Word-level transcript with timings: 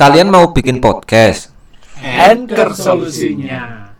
Kalian 0.00 0.32
mau 0.32 0.48
bikin 0.56 0.80
podcast? 0.80 1.52
Anchor 2.00 2.72
solusinya. 2.72 3.92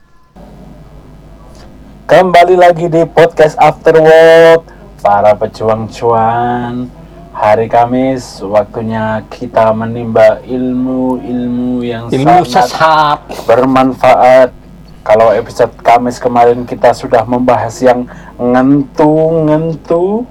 Kembali 2.08 2.56
lagi 2.56 2.88
di 2.88 3.04
podcast 3.04 3.52
After 3.60 4.00
Work 4.00 4.64
Para 5.04 5.36
pejuang 5.36 5.92
cuan 5.92 6.88
Hari 7.36 7.68
Kamis 7.68 8.40
waktunya 8.40 9.28
kita 9.28 9.76
menimba 9.76 10.40
ilmu-ilmu 10.48 11.84
yang 11.84 12.08
Ilmu 12.08 12.48
sangat 12.48 12.72
sesat. 12.72 13.18
bermanfaat 13.44 14.56
Kalau 15.04 15.36
episode 15.36 15.76
Kamis 15.84 16.16
kemarin 16.16 16.64
kita 16.64 16.96
sudah 16.96 17.28
membahas 17.28 17.76
yang 17.84 18.08
ngentu-ngentu 18.40 20.24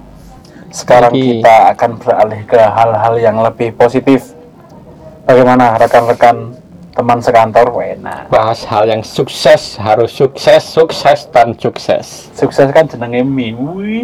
Sekarang 0.73 1.13
Lagi. 1.13 1.45
kita 1.45 1.77
akan 1.77 1.91
beralih 2.01 2.41
ke 2.49 2.57
hal-hal 2.57 3.13
yang 3.21 3.37
lebih 3.45 3.69
positif 3.77 4.38
Bagaimana 5.29 5.77
rekan-rekan 5.77 6.57
teman 6.97 7.21
sekantor? 7.21 7.69
Wena 7.69 8.25
Bahas 8.33 8.65
hal 8.65 8.89
yang 8.89 9.05
sukses, 9.05 9.77
harus 9.77 10.09
sukses, 10.09 10.65
sukses 10.65 11.29
dan 11.29 11.53
sukses. 11.53 12.33
Sukses 12.33 12.65
kan 12.73 12.89
jenenge 12.89 13.21
mi. 13.21 13.53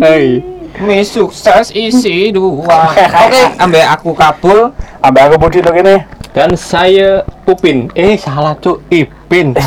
Hei, 0.05 0.45
Mi 0.85 1.01
sukses 1.01 1.73
isi 1.73 2.29
dua. 2.29 2.93
Oke, 3.25 3.41
ambek 3.57 3.85
aku 3.89 4.13
kabul. 4.13 4.69
Ambek 5.01 5.33
aku 5.33 5.35
Budi 5.41 5.65
dong 5.65 5.81
ini 5.81 5.97
dan 6.29 6.53
saya 6.53 7.25
Upin. 7.49 7.89
Eh, 7.97 8.13
salah 8.21 8.53
cuk, 8.61 8.85
Ipin. 8.93 9.57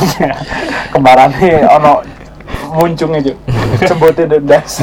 kemarin 0.94 1.34
ono 1.74 2.06
muncung 2.70 3.18
itu 3.18 3.34
jembotin 3.80 4.28
dendas 4.28 4.76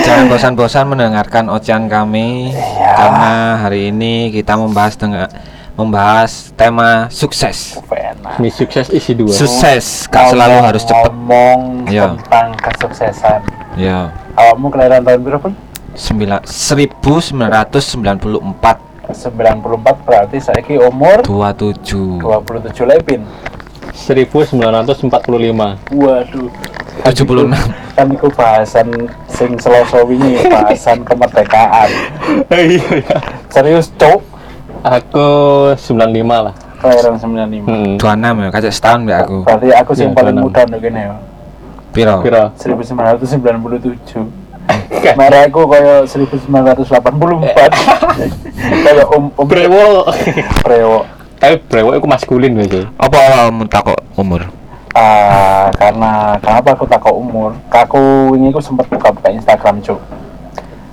Jangan 0.00 0.24
bosan-bosan 0.28 0.84
mendengarkan 0.88 1.44
ocehan 1.48 1.86
kami 1.86 2.50
Iya. 2.50 2.92
karena 2.94 3.32
hari 3.58 3.88
ini 3.88 4.28
kita 4.30 4.54
membahas 4.54 4.94
dengan 4.94 5.26
membahas 5.72 6.50
tema 6.52 7.06
sukses. 7.08 7.78
Pena. 7.84 8.36
Mi 8.36 8.48
sukses 8.48 8.88
isi 8.90 9.12
dua. 9.12 9.30
Sukses 9.30 10.04
gak 10.06 10.28
selalu 10.28 10.56
harus 10.60 10.82
cepet. 10.82 11.08
ngomong 11.08 11.84
Iya. 11.86 12.16
tentang 12.16 12.48
kesuksesan 12.58 13.40
Ya. 13.74 14.10
awakmu 14.34 14.68
kelahiran 14.68 15.00
tahun 15.02 15.20
berapa? 15.22 15.48
Sembilan, 15.92 16.40
1994 16.44 18.76
94 19.10 19.96
berarti 20.00 20.36
saya 20.38 20.60
ki 20.60 20.78
umur 20.78 21.20
27 21.20 22.20
27 22.20 22.86
lepin 22.86 23.20
1945. 23.92 25.78
waduh 25.92 26.48
76 27.00 27.52
kan 27.96 28.06
itu 28.08 28.28
bahasan 28.32 28.88
sing 29.26 29.56
seloso 29.56 30.04
wingi 30.04 30.36
bahasan 30.46 31.00
kemerdekaan 31.02 31.88
Iya. 32.50 33.00
serius 33.48 33.88
cok 33.96 34.20
Aku 34.80 35.28
95 35.76 36.24
lah. 36.24 36.54
kelahiran 36.80 37.12
95 37.20 37.68
Hmm. 37.68 38.00
26 38.00 38.40
ya, 38.40 38.48
kacau 38.48 38.72
setahun 38.72 39.00
mbak 39.04 39.18
aku 39.22 39.38
berarti 39.44 39.68
aku 39.76 39.92
sing 39.92 40.08
Iya, 40.08 40.16
paling 40.16 40.34
26. 40.40 40.44
muda 40.44 40.60
nih 40.64 40.78
gini 40.80 41.00
ya 41.00 41.14
Piro? 41.90 42.16
Piro? 42.22 42.44
1997 42.56 44.24
Merah 45.18 45.42
aku 45.44 45.66
kaya 45.66 46.06
1984 46.06 46.46
Kaya 48.80 49.02
um, 49.10 49.26
um 49.34 49.46
Brewo. 49.48 50.06
Prewo 50.62 51.02
Tapi 51.40 51.56
brewo 51.66 51.96
itu 51.96 52.04
maskulin 52.04 52.52
biasa. 52.52 52.92
Apa 53.00 53.16
awalmu 53.16 53.64
takut 53.64 53.96
umur? 54.14 54.44
Ah, 54.92 55.70
Karena 55.78 56.34
kenapa 56.42 56.74
aku 56.74 56.82
takut 56.82 57.14
umur 57.14 57.54
Aku 57.70 58.34
ini 58.34 58.50
aku 58.50 58.58
sempat 58.58 58.90
buka-buka 58.90 59.30
Instagram 59.30 59.78
cuk 59.86 60.02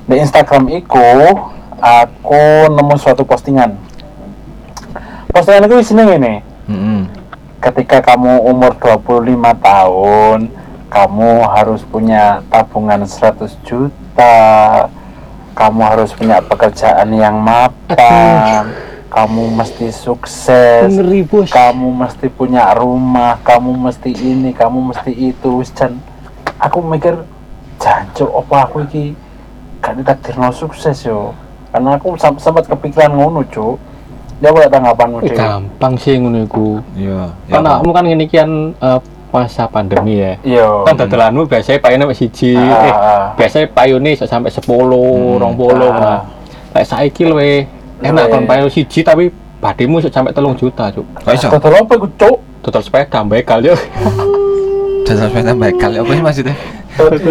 Di 0.06 0.22
Instagram 0.22 0.70
iku 0.70 1.34
Aku 1.82 2.70
nemu 2.70 2.94
suatu 3.02 3.26
postingan 3.26 3.74
Postingan 5.34 5.66
itu 5.66 5.82
isinya 5.82 6.06
gini 6.14 6.46
Mm-mm. 6.70 7.10
ketika 7.58 8.04
kamu 8.14 8.44
umur 8.46 8.76
25 8.78 9.34
tahun 9.66 10.40
kamu 10.88 11.32
harus 11.50 11.82
punya 11.90 12.46
tabungan 12.54 13.02
100 13.02 13.50
juta 13.66 14.38
kamu 15.58 15.80
harus 15.84 16.14
punya 16.14 16.38
pekerjaan 16.44 17.10
yang 17.18 17.40
mapan 17.42 18.68
kamu 19.08 19.44
mesti 19.54 19.88
sukses 19.88 20.88
Ngeri 20.90 21.24
bos. 21.24 21.48
kamu 21.48 21.88
mesti 21.90 22.28
punya 22.28 22.76
rumah 22.76 23.40
kamu 23.42 23.72
mesti 23.74 24.12
ini 24.12 24.52
kamu 24.52 24.92
mesti 24.92 25.12
itu 25.12 25.52
dan 25.72 25.96
aku 26.58 26.80
mikir 26.82 27.16
jancuk 27.78 28.28
apa 28.36 28.56
aku 28.64 28.78
iki 28.84 29.16
gak 29.80 29.96
ditakdirno 29.96 30.52
sukses 30.52 30.98
yo 31.02 31.32
karena 31.70 31.96
aku 31.96 32.18
sam- 32.18 32.38
sempat 32.38 32.66
kepikiran 32.66 33.12
ngono 33.12 33.46
cuk 33.46 33.78
ya 34.38 34.50
boleh 34.50 34.68
tanggapanmu 34.68 35.18
Eh, 35.20 35.30
Dik? 35.30 35.38
gampang 35.38 35.94
sih 35.96 36.14
ngono 36.14 36.44
iku. 36.44 36.78
Iya. 36.94 37.34
Karena 37.48 37.78
kamu 37.78 37.90
kan 37.90 38.04
ngene 38.06 38.26
kian 38.26 38.52
eh, 38.72 39.00
masa 39.28 39.68
pandemi 39.68 40.18
ya. 40.18 40.34
iya 40.42 40.66
kan 40.84 40.96
dadalanmu 40.96 41.46
biasanya 41.46 41.80
payune 41.80 42.04
mek 42.06 42.16
siji 42.16 42.56
Ah, 42.56 42.80
eh 42.82 42.94
ah. 42.94 43.24
biasanya 43.36 43.68
payune 43.70 44.10
iso 44.12 44.24
sampai 44.24 44.50
10 44.50 44.64
20 44.64 45.44
Ah. 45.44 45.94
nah 45.94 46.20
lek 46.72 46.86
saiki 46.86 47.24
luwe 47.24 47.68
enak 48.00 48.26
Luwe. 48.26 48.32
kon 48.32 48.44
payune 48.46 48.70
siji 48.70 49.00
tapi 49.02 49.30
bademu 49.58 49.98
iso 49.98 50.10
sampai 50.10 50.32
3 50.32 50.54
juta 50.56 50.86
cuk 50.92 51.06
Oh 51.26 51.32
iso. 51.32 51.48
Total 51.50 51.74
apa 51.76 51.94
iku, 51.94 52.08
Cuk? 52.14 52.38
total 52.62 52.82
sepeda 52.82 53.20
begal 53.22 53.60
yo 53.64 53.76
Jasa 55.04 55.26
sepeda 55.26 55.54
bekal 55.54 55.92
apa 55.96 56.12
sih 56.12 56.22
maksudnya? 56.22 56.56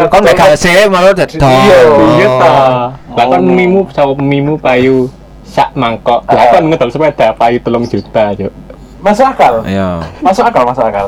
Kon 0.08 0.22
bekal 0.22 0.50
sih 0.54 0.72
malah 0.86 1.12
dadi 1.12 1.36
Iya, 1.36 1.78
iya 2.16 2.28
ta 2.32 2.48
lah 2.48 2.88
Oh. 3.16 3.24
kon 3.26 3.44
mimu 3.46 3.80
sama 3.90 4.12
mimu 4.14 4.56
payu 4.56 5.08
sak 5.42 5.72
mangkok 5.72 6.20
lah 6.26 6.36
Ah. 6.36 6.52
kon 6.52 6.68
ngedol 6.68 6.88
sepeda 6.88 7.32
payu 7.32 7.56
3 7.58 7.86
juta 7.86 8.24
cuk 8.34 8.52
Masuk 8.96 9.28
akal. 9.28 9.62
Iya, 9.62 10.02
Masuk 10.18 10.42
akal, 10.42 10.66
masuk 10.66 10.82
akal. 10.82 11.06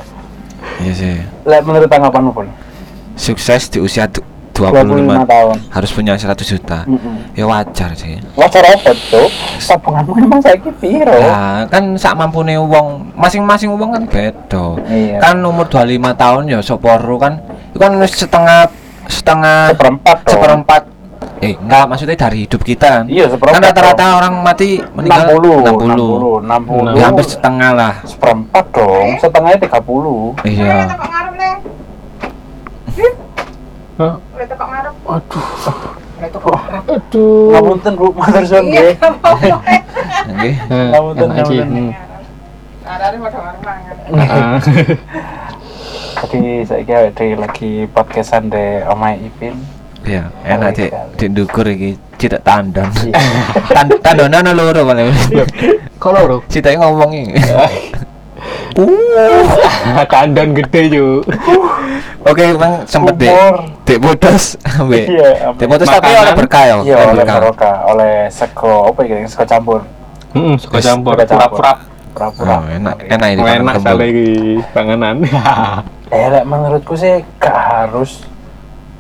iya 0.78 0.92
sih. 0.92 1.16
Menurut 1.42 1.88
tanggapanmu 1.88 2.30
pun. 2.30 2.46
Sukses 3.16 3.66
di 3.66 3.80
usia 3.80 4.06
25 4.58 5.22
25 5.22 5.22
tahun. 5.24 5.56
harus 5.70 5.90
punya 5.90 6.12
100 6.12 6.34
juta. 6.44 6.78
Mm-mm. 6.84 7.14
Ya 7.32 7.44
wajar 7.44 7.94
sih. 7.94 8.18
Wajar 8.34 8.64
apa, 8.66 8.90
Cuk? 8.90 9.30
Tabunganmu 9.60 10.12
emang 10.18 10.40
saiki 10.40 10.70
piro? 10.74 11.14
Nah, 11.14 11.62
kan 11.66 11.94
sak 11.94 12.12
mampune 12.12 12.58
wong, 12.58 13.14
masing-masing 13.14 13.70
wong 13.70 13.90
kan 13.92 14.02
beda. 14.04 14.66
Iya. 14.84 15.18
Kan 15.20 15.38
umur 15.40 15.64
25 15.64 15.86
tahun 16.12 16.42
ya 16.48 16.58
soporo 16.58 17.16
kan 17.16 17.38
itu 17.68 17.78
kan 17.78 17.92
setengah 18.02 18.66
setengah 19.06 19.72
Seperempat 19.72 20.16
dong. 20.20 20.32
seperempat 20.34 20.82
eh 21.38 21.54
enggak 21.54 21.86
maksudnya 21.86 22.18
dari 22.18 22.44
hidup 22.44 22.60
kita 22.60 22.86
kan 22.92 23.04
Iya, 23.06 23.30
seperempat 23.30 23.56
kan 23.56 23.70
rata-rata 23.70 24.04
orang 24.16 24.34
mati 24.42 24.82
meninggal 24.90 25.38
60, 25.38 25.62
60 25.62 26.42
60, 26.42 26.42
60. 26.42 26.98
ya 26.98 27.02
hampir 27.06 27.24
setengah 27.24 27.70
lah 27.72 27.94
Seperempat 28.02 28.64
dong, 28.68 29.08
setengahnya 29.16 29.58
30. 29.62 30.34
iya 30.44 30.76
nih. 31.30 31.54
Hah? 33.98 34.14
Ngarep. 34.14 34.94
aduh 35.04 35.46
ngarep. 36.18 36.32
aduh 36.86 37.50
Ngapunten, 37.50 37.92
Bu, 37.94 38.06
matur 38.14 38.42
suwun 38.42 38.64
Iya, 38.64 38.70
nggih. 38.70 38.92
Nggih. 40.28 40.54
Ngapunten, 40.90 41.28
sih. 41.42 41.58
ngapunten. 41.58 41.84
Mangan. 44.08 44.58
Jadi 46.18 46.40
saiki 46.62 46.92
awake 46.92 47.14
dhewe 47.14 47.34
lagi 47.36 47.70
podcastan 47.88 48.48
de 48.48 48.82
omahe 48.84 49.18
Ipin. 49.20 49.54
iya 50.02 50.30
enak 50.42 50.72
Oh, 50.72 50.76
cek 50.78 50.88
iya. 50.88 51.02
di 51.14 51.24
ndukur 51.28 51.66
iki 51.68 51.90
tidak 52.16 52.40
tandon 52.40 52.88
Iya. 53.04 53.18
Tan 53.76 53.86
tandone 54.00 54.34
ana 54.34 54.56
loro 54.56 54.82
paling 54.82 55.10
kalau 56.00 56.20
bro 56.24 56.36
Cita 56.48 56.72
ngomong 56.72 57.12
iki 57.12 57.34
kandang 60.12 60.52
gede 60.54 60.82
yuk 60.92 61.24
oke 62.22 62.42
emang 62.42 62.84
sempet 62.84 63.14
dek 63.16 63.30
Umur. 63.32 63.54
dek 63.84 63.98
putus 63.98 64.42
ambek 64.78 65.04
Iya, 65.08 65.30
dek 65.56 65.66
putus 65.66 65.86
tapi 65.88 66.10
oleh 66.10 66.34
berkah 66.36 66.62
ya 66.64 66.74
Iya, 66.84 66.96
oleh 67.08 67.24
berkah 67.24 67.76
oleh 67.88 68.14
sego 68.28 68.92
apa 68.92 69.00
ya, 69.04 69.16
sego 69.24 69.44
campur. 69.44 69.80
Hmm, 70.28 70.60
suka 70.60 70.76
Wis, 70.76 70.84
campur, 70.84 71.16
pura-pura. 71.16 71.72
Pura-pura. 72.12 72.54
Oh, 72.60 72.64
enak 72.68 72.96
enak 73.08 73.28
ini 73.32 73.40
Enak 73.40 73.48
pangan 73.48 73.80
sekali 73.80 74.06
iki 74.06 74.28
panganan. 74.70 75.16
Eh, 76.08 76.24
lek 76.24 76.44
menurutku 76.44 76.96
sih 76.96 77.20
gak 77.36 77.52
harus 77.52 78.24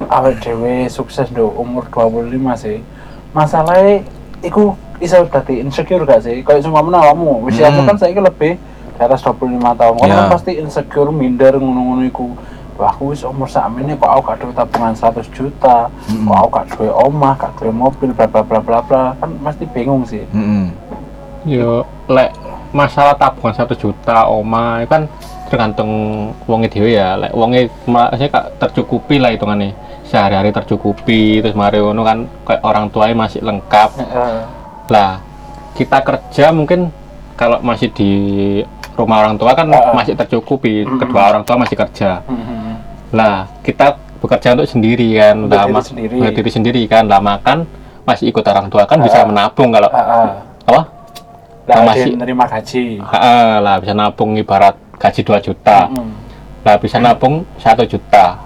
awake 0.08 0.44
dhewe 0.44 0.84
sukses 0.88 1.24
do 1.32 1.48
umur 1.52 1.88
25 1.88 2.36
sih. 2.54 2.84
Masalahnya 3.32 4.04
iku 4.40 4.76
iso 5.00 5.24
dadi 5.24 5.60
insecure 5.60 6.04
gak 6.04 6.20
sih? 6.20 6.44
Kayak 6.44 6.68
cuma 6.68 6.84
mana 6.84 7.00
awakmu, 7.00 7.48
usiamu 7.48 7.80
Hmm. 7.80 7.88
kan 7.88 7.96
saiki 7.96 8.20
lebih 8.20 8.60
di 8.98 9.02
atas 9.06 9.22
25 9.22 9.78
tahun. 9.78 9.94
Kan 9.94 10.10
Iya. 10.10 10.26
pasti 10.26 10.52
insecure 10.58 11.14
minder 11.14 11.54
ngono-ngono 11.54 12.02
iku. 12.02 12.34
Wah, 12.78 12.94
aku 12.94 13.10
wis 13.10 13.26
umur 13.26 13.50
sakmene 13.50 13.98
kok 13.98 14.06
aku 14.06 14.22
gak 14.22 14.38
duwe 14.38 14.54
tabungan 14.54 14.94
100 14.94 15.26
juta, 15.34 15.90
Mm-mm. 16.14 16.30
kok 16.30 16.38
aku 16.38 16.48
gak 16.54 16.66
duwe 16.74 16.88
omah, 16.94 17.34
gak 17.34 17.52
duwe 17.58 17.74
mobil, 17.74 18.10
bla 18.14 18.26
bla 18.30 18.42
bla 18.46 18.58
bla 18.62 18.78
bla. 18.86 19.02
Kan 19.18 19.34
pasti 19.42 19.66
bingung 19.66 20.06
sih. 20.06 20.22
Mm-mm. 20.30 20.70
Yo 21.42 21.82
lek 22.06 22.34
masalah 22.70 23.18
tabungan 23.18 23.54
satu 23.54 23.74
juta 23.74 24.30
oma 24.30 24.82
itu 24.82 24.90
kan 24.94 25.10
tergantung 25.50 25.90
wonge 26.46 26.70
dhewe 26.70 26.94
ya. 26.94 27.18
Lek 27.18 27.34
wonge 27.34 27.66
maksudnya 27.86 28.30
kak 28.30 28.46
tercukupi 28.62 29.18
lah 29.18 29.34
hitungannya. 29.34 29.74
Sehari-hari 30.06 30.54
tercukupi 30.54 31.42
terus 31.42 31.58
mari 31.58 31.82
ngono 31.82 32.06
kan 32.06 32.30
kayak 32.46 32.62
orang 32.62 32.86
tuanya 32.94 33.26
masih 33.26 33.42
lengkap. 33.42 33.90
Heeh. 33.98 34.34
Lah 34.86 35.18
kita 35.74 35.98
kerja 35.98 36.54
mungkin 36.54 36.94
kalau 37.34 37.58
masih 37.58 37.90
di 37.90 38.10
rumah 38.98 39.22
orang 39.22 39.34
tua 39.34 39.54
kan 39.54 39.66
ah. 39.68 39.94
masih 39.94 40.12
tercukupi 40.12 40.82
Mm-mm. 40.82 40.98
kedua 40.98 41.30
orang 41.30 41.42
tua 41.42 41.54
masih 41.56 41.78
kerja 41.78 42.18
Mhm. 42.26 42.74
lah 43.10 43.46
kita 43.62 43.86
bekerja 44.18 44.48
untuk 44.52 44.66
sendiri 44.66 45.14
kan 45.14 45.36
Untuk 45.40 45.54
lah, 45.54 45.64
diri 45.64 45.82
sendiri. 45.86 46.16
diri 46.34 46.50
sendiri 46.50 46.82
kan 46.84 47.06
lah 47.06 47.22
makan 47.22 47.62
masih 48.02 48.26
ikut 48.26 48.42
orang 48.42 48.66
tua 48.66 48.82
kan 48.82 48.98
bisa 48.98 49.22
Ah. 49.22 49.24
menabung 49.24 49.70
kalau 49.70 49.86
Ah, 49.88 50.02
ah. 50.02 50.28
apa 50.66 50.82
Lah, 51.68 51.84
masih- 51.84 52.10
dia 52.10 52.18
nerima 52.18 52.44
gaji. 52.44 52.96
Ah, 53.04 53.60
lah 53.60 53.76
bisa 53.76 53.92
nabung 53.92 54.32
ibarat 54.34 54.72
gaji 54.96 55.20
2 55.22 55.38
juta 55.38 55.86
Mhm. 55.86 56.10
lah 56.64 56.74
bisa 56.76 56.96
nabung 56.98 57.44
satu 57.56 57.84
juta 57.84 58.40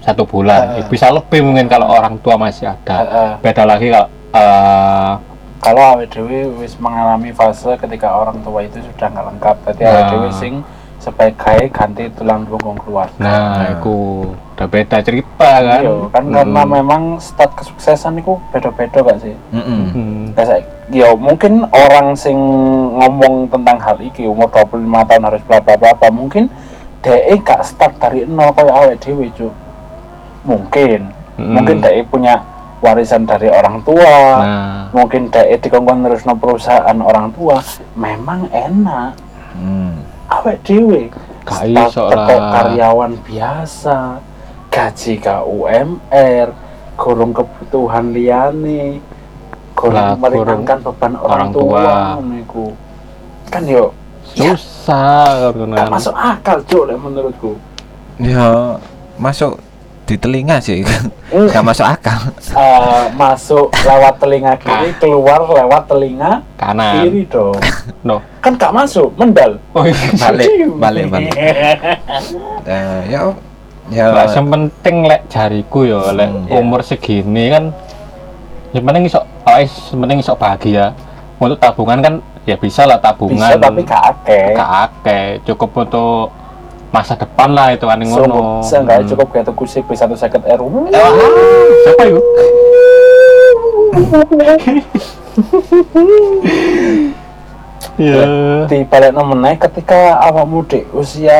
satu 0.00 0.24
bulan 0.24 0.80
Ah. 0.80 0.88
bisa 0.88 1.06
lebih 1.08 1.44
mungkin 1.44 1.68
kalau 1.68 1.86
orang 1.92 2.16
tua 2.18 2.34
masih 2.34 2.66
ada 2.66 2.96
Ah, 2.96 3.04
ah. 3.06 3.32
beda 3.38 3.62
lagi 3.62 3.86
kalau 3.88 4.08
eh, 4.30 5.12
Kalau 5.58 5.82
awake 5.92 6.08
dhewe 6.08 6.54
wis 6.56 6.78
mengalami 6.78 7.30
fase 7.30 7.74
ketika 7.76 8.08
orang 8.08 8.38
tua 8.40 8.62
itu 8.62 8.78
sudah 8.78 9.06
nggak 9.08 9.26
lengkap, 9.26 9.56
berarti 9.64 9.82
Nah. 9.82 9.90
awake 9.90 10.08
dhewe 10.08 10.30
sing 10.32 10.54
sebagai 10.98 11.34
ganti 11.70 12.10
tulang 12.10 12.42
punggung 12.42 12.74
keluarga. 12.76 13.14
nah 13.16 13.70
itu 13.70 14.26
udah 14.52 14.66
beda 14.66 14.98
cerita 14.98 15.50
kan 15.62 15.78
Iya, 15.78 15.94
kan 16.10 16.24
karena 16.26 16.62
Hmm. 16.62 16.72
memang 16.74 17.02
start 17.18 17.54
kesuksesan 17.54 18.18
itu 18.18 18.34
beda-beda 18.50 19.06
gak 19.06 19.22
sih? 19.22 19.34
Mm-mm. 19.54 19.82
Hmm. 19.94 20.22
Kayak 20.34 20.66
ya 20.90 21.14
mungkin 21.14 21.62
orang 21.70 22.18
sing 22.18 22.34
ngomong 22.98 23.46
tentang 23.46 23.78
hal 23.78 23.94
iki 24.00 24.26
umur 24.26 24.50
25 24.50 25.06
tahun 25.06 25.22
harus 25.22 25.42
bla 25.46 25.58
bla 25.58 25.78
bla 25.78 25.94
bla, 25.94 26.10
mungkin 26.10 26.50
DE 26.98 27.34
gak 27.40 27.62
start 27.62 27.94
dari 27.96 28.26
nol 28.26 28.50
kayak 28.50 28.74
awake 28.74 28.98
dhewe 28.98 29.30
cuk. 29.32 29.54
Mungkin. 30.44 31.00
Hmm. 31.38 31.54
Mungkin 31.54 31.78
DE 31.78 32.02
punya 32.04 32.42
warisan 32.80 33.26
dari 33.26 33.48
orang 33.50 33.82
tua. 33.82 34.16
nah 34.38 34.82
Mungkin 34.94 35.28
DE 35.28 35.56
dikongkon 35.60 36.04
terus 36.06 36.24
perusahaan 36.24 36.98
orang 36.98 37.30
tua. 37.36 37.60
Memang 37.98 38.48
enak. 38.50 39.12
Mm. 39.58 39.94
Awake 40.28 40.60
dhewe 40.64 41.02
Gak 41.48 41.64
start 41.64 41.88
iso 41.88 42.02
teko 42.12 42.34
lah. 42.36 42.50
karyawan 42.52 43.12
biasa. 43.24 43.98
Gaji 44.68 45.14
ke 45.16 45.36
UMR, 45.48 46.48
kurung 47.00 47.32
kebutuhan 47.32 48.12
liyane. 48.12 49.00
Lah, 49.00 49.76
Kurung 49.78 50.18
meringankan 50.18 50.82
beban 50.82 51.14
orang, 51.14 51.30
orang 51.30 51.50
tua, 51.54 51.82
tua. 52.18 52.66
Kan 53.48 53.62
yo 53.64 53.94
susah 54.36 55.54
gak 55.54 55.56
kan 55.72 55.88
masuk 55.88 56.14
akal 56.18 56.58
cuk 56.68 56.82
lek 56.90 56.98
menurutku. 57.00 57.52
Ya 58.20 58.76
masuk 59.16 59.56
di 60.08 60.16
telinga 60.16 60.56
sih. 60.56 60.80
Hmm. 61.28 61.44
Gak 61.46 61.60
masuk 61.60 61.84
akal. 61.84 62.32
Eh, 62.48 63.04
masuk 63.12 63.68
lewat 63.76 64.16
telinga 64.16 64.56
kiri, 64.56 64.96
keluar 64.96 65.44
lewat 65.44 65.84
telinga 65.84 66.40
kanan 66.56 67.04
kiri 67.04 67.28
dong. 67.28 67.60
no 68.08 68.24
Kan 68.40 68.56
gak 68.56 68.72
masuk, 68.72 69.12
mendal. 69.14 69.60
oh 69.76 69.84
iya 69.84 70.08
Balik, 70.24 70.48
balik, 70.80 71.04
balik. 71.12 71.32
Eh, 72.68 73.00
ya 73.08 73.20
ya 73.88 74.12
Lah, 74.12 74.28
yang 74.28 74.48
penting 74.48 74.96
lek 75.04 75.28
jariku 75.28 75.84
ya 75.84 76.12
lek 76.12 76.28
Hmm. 76.28 76.60
umur 76.60 76.84
segini 76.84 77.48
kan 77.48 77.72
yang 78.72 78.84
penting 78.84 79.08
iso 79.08 79.20
oh, 79.24 79.56
yang 79.56 80.00
penting 80.04 80.18
iso 80.20 80.36
bahagia 80.36 80.92
untuk 81.40 81.56
tabungan 81.56 82.04
kan 82.04 82.14
ya 82.44 82.60
bisa 82.60 82.84
lah 82.84 83.00
tabungan 83.00 83.48
Bisa 83.48 83.56
tapi 83.56 83.80
gak 83.88 84.70
akeh 84.84 85.40
cukup 85.48 85.88
untuk 85.88 86.28
masa 86.88 87.12
depan 87.14 87.52
lah 87.52 87.68
itu 87.70 87.84
kan 87.84 88.00
So, 88.00 88.24
ngono 88.24 88.64
seenggaknya 88.64 89.04
Hmm. 89.04 89.10
cukup 89.12 89.28
kayak 89.30 89.46
tuku 89.46 89.64
CP 89.68 89.88
satu 89.92 90.16
seket 90.16 90.40
R. 90.42 90.60
siapa 91.84 92.02
itu 92.08 92.18
Iya. 97.98 98.22
Di 98.70 98.86
balik 98.86 99.10
meneh 99.10 99.58
ketika 99.58 100.22
awakmu 100.22 100.62
di 100.70 100.86
usia 100.94 101.34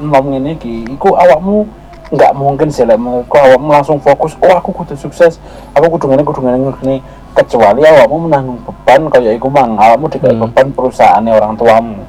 nom 0.00 0.24
ini 0.32 0.56
ki, 0.56 0.96
iku 0.96 1.12
awakmu 1.12 1.68
nggak 2.08 2.32
mungkin 2.32 2.72
sih 2.72 2.88
lek 2.88 2.96
menurutku 2.96 3.36
awakmu 3.36 3.68
langsung 3.68 4.00
fokus 4.00 4.32
oh 4.40 4.48
aku 4.48 4.72
kudu 4.72 4.96
sukses 4.96 5.36
aku 5.76 5.92
kudu 5.92 6.08
ngene 6.08 6.24
kudu 6.24 6.40
ngene 6.40 6.72
ngene 6.72 7.04
kecuali 7.36 7.84
awakmu 7.84 8.16
menanggung 8.24 8.56
beban 8.64 9.12
kayak 9.12 9.36
iku 9.36 9.52
mang 9.52 9.76
awakmu 9.76 10.08
dikai 10.08 10.32
Hmm. 10.32 10.48
beban 10.48 10.72
perusahaannya 10.72 11.36
orang 11.36 11.52
tuamu 11.60 12.00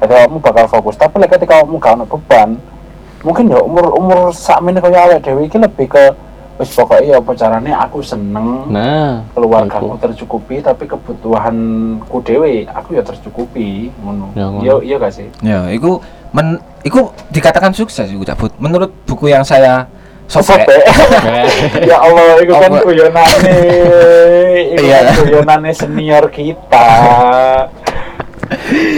jadi 0.00 0.12
awakmu 0.16 0.38
bakal 0.40 0.66
fokus 0.66 0.96
tapi 0.96 1.20
lek 1.20 1.30
ketika 1.30 1.60
awakmu 1.60 1.76
gak 1.76 2.00
beban 2.02 2.56
mungkin 3.20 3.52
ya 3.52 3.60
umur 3.60 3.92
umur 3.94 4.18
sakmene 4.32 4.80
kaya 4.80 5.04
awake 5.04 5.20
dhewe 5.22 5.44
iki 5.44 5.60
lebih 5.60 5.86
ke 5.86 6.04
wis 6.56 6.72
pokoknya 6.72 7.04
ya 7.04 7.16
apa 7.16 7.32
carane 7.32 7.72
aku 7.72 8.00
seneng 8.00 8.68
nah 8.68 9.20
keluarga 9.32 9.76
aku 9.76 9.96
tercukupi 9.96 10.60
tapi 10.60 10.84
kebutuhanku 10.84 12.16
dewe 12.20 12.64
aku 12.66 12.96
ya 12.96 13.02
tercukupi 13.04 13.92
ngono 14.00 14.32
Ya, 14.36 14.46
iya 14.60 14.74
iya 14.82 14.96
gak 14.96 15.12
sih 15.12 15.28
ya 15.40 15.68
iku 15.68 16.00
men 16.32 16.60
iku 16.80 17.10
dikatakan 17.28 17.74
sukses 17.74 18.06
iku 18.06 18.22
cabut. 18.22 18.54
Menurut 18.62 18.94
buku 19.02 19.28
yang 19.28 19.42
saya 19.42 19.82
sobek. 20.30 20.62
Sobek. 20.62 20.80
ya 21.90 21.98
Allah 21.98 22.38
itu 22.38 22.54
kan 22.54 22.70
Apa? 22.70 22.86
guyonane 22.86 23.58
itu 24.70 24.84
Iya. 24.86 24.98
kan 25.10 25.14
guyonane 25.26 25.70
senior 25.74 26.24
kita 26.30 26.88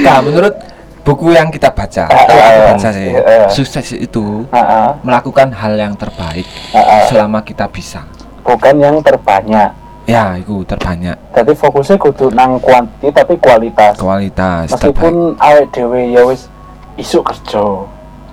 Nah, 0.03 0.19
menurut 0.25 0.55
buku 1.03 1.35
yang 1.35 1.51
kita 1.51 1.67
baca, 1.69 2.07
aku 2.07 2.31
ah, 2.31 2.73
baca 2.73 2.89
sih, 2.95 3.11
iya. 3.11 3.51
sukses 3.51 3.91
itu 3.91 4.47
Heeh, 4.49 4.89
melakukan 5.03 5.51
hal 5.51 5.75
yang 5.75 5.95
terbaik 5.95 6.47
heeh. 6.71 7.03
selama 7.11 7.43
kita 7.43 7.67
bisa. 7.67 8.07
bukan 8.43 8.75
yang 8.79 8.97
terbanyak 9.03 9.71
Ya, 10.03 10.35
itu 10.35 10.67
terbanyak 10.67 11.15
jadi 11.31 11.55
fokusnya 11.55 11.95
kudu 11.95 12.35
nang 12.35 12.59
kuanti 12.59 13.07
tapi 13.09 13.39
kualitas 13.39 13.95
kualitas 13.95 14.67
meskipun 14.69 15.39
awet 15.39 15.71
dewe 15.71 16.11
ya 16.11 16.27
wis 16.27 16.51
isuk 16.95 17.23
kerja 17.23 17.87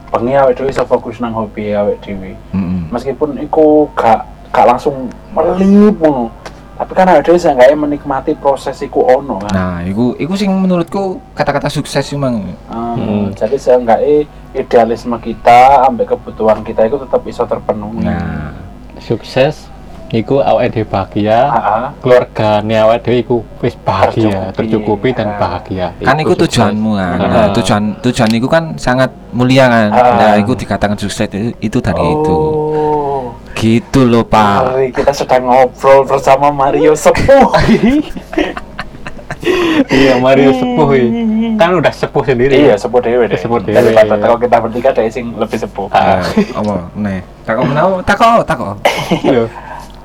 bengi 0.09 0.33
awet 0.33 0.57
dewe 0.57 0.73
iso 0.73 0.81
fokus 0.83 1.21
nang 1.21 1.29
hobi 1.29 1.69
awet 1.73 2.01
dewe 2.01 2.33
Mm-mm. 2.57 2.89
meskipun 2.89 3.37
iku 3.37 3.85
gak 3.93 4.25
gak 4.49 4.65
langsung 4.65 5.13
melip 5.29 5.93
ngono 6.01 6.33
tapi 6.79 6.95
kan 6.95 7.05
awet 7.05 7.21
dewe 7.21 7.35
seenggaknya 7.35 7.75
menikmati 7.75 8.31
proses 8.33 8.79
iku 8.79 9.03
ono 9.03 9.35
kan 9.37 9.51
Nah, 9.51 9.77
iku 9.83 10.15
iku 10.15 10.31
sing 10.33 10.47
menurutku 10.49 11.19
kata-kata 11.33 11.67
sukses 11.67 12.07
memang 12.09 12.55
Ah, 12.65 12.95
Hmm. 12.95 13.35
jadi 13.35 13.55
seenggaknya 13.55 14.23
idealisme 14.53 15.19
kita 15.19 15.83
ambek 15.85 16.07
kebutuhan 16.09 16.63
kita 16.63 16.87
itu 16.87 16.95
tetap 16.97 17.19
bisa 17.21 17.43
terpenuhi 17.43 18.01
nah 18.01 18.55
sukses 18.97 19.67
iku 20.09 20.41
awake 20.41 20.73
dhewe 20.73 20.87
bahagia 20.87 21.39
Ah, 21.45 21.59
ah. 21.59 21.87
keluargane 21.99 22.75
awake 22.79 23.03
dhewe 23.03 23.17
iku 23.19 23.35
wis 23.59 23.75
bahagia, 23.77 24.49
Tercukupi. 24.49 24.57
tercukupi 24.57 25.09
dan 25.13 25.27
Ah. 25.27 25.37
bahagia. 25.37 25.87
kan 25.99 26.15
itu 26.17 26.31
sukses. 26.31 26.41
tujuanmu 26.49 26.91
kan. 26.95 27.13
Ah. 27.13 27.27
Nah, 27.29 27.47
tujuan 27.53 27.83
tujuan 28.01 28.29
itu 28.33 28.47
kan 28.47 28.63
sangat 28.73 29.11
mulia 29.29 29.67
kan. 29.67 29.87
Ah. 29.91 30.15
Nah, 30.17 30.33
itu 30.35 30.55
dikatakan 30.55 30.97
sukses 30.97 31.29
itu, 31.29 31.53
itu 31.61 31.77
dari 31.77 32.01
itu. 32.01 32.37
Gitu 33.59 34.07
loh, 34.07 34.23
Pak. 34.23 34.71
Hari 34.71 34.87
kita 34.89 35.11
sedang 35.11 35.43
ngobrol 35.45 36.07
bersama 36.07 36.47
Mario 36.49 36.95
Sepuh 36.95 37.51
iya 39.89 40.19
Mario 40.19 40.51
sepuh 40.51 40.87
iki. 40.91 41.07
kan 41.55 41.71
udah 41.71 41.93
sepuh 41.93 42.23
sendiri 42.23 42.55
iya 42.59 42.75
sepuh 42.75 42.99
dewe 42.99 43.23
deh 43.23 43.39
Sepuh 43.39 43.59
dewe. 43.63 43.75
daripada 43.79 44.19
kalau 44.19 44.35
kita 44.35 44.57
bertiga 44.59 44.89
deh 44.91 45.07
sing 45.07 45.31
lebih 45.39 45.55
sepuh 45.55 45.87
Ah. 45.91 46.19
Eh, 46.35 46.43
apa? 46.59 46.75
Nih, 46.93 47.19
takut 47.47 47.63
menau, 47.63 48.03
takut, 48.03 48.43
takut. 48.43 48.75
Iya. 49.23 49.47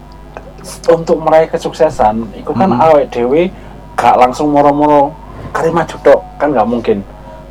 untuk 0.96 1.20
meraih 1.20 1.50
kesuksesan 1.50 2.25
itu 2.32 2.52
kan 2.54 2.70
Mm-mm. 2.73 2.84
awet 2.88 3.12
dewe 3.12 3.52
gak 3.94 4.16
langsung 4.16 4.49
moro-moro 4.49 5.12
kari 5.52 5.68
maju 5.68 5.96
kan 6.40 6.49
nggak 6.50 6.68
mungkin 6.68 6.99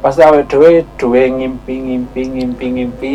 pasti 0.02 0.26
awet 0.26 0.50
dewe 0.50 0.82
duwe 0.98 1.30
ngimpi 1.30 1.76
ngimpi 1.78 2.22
ngimpi 2.26 2.66
ngimpi 2.74 3.14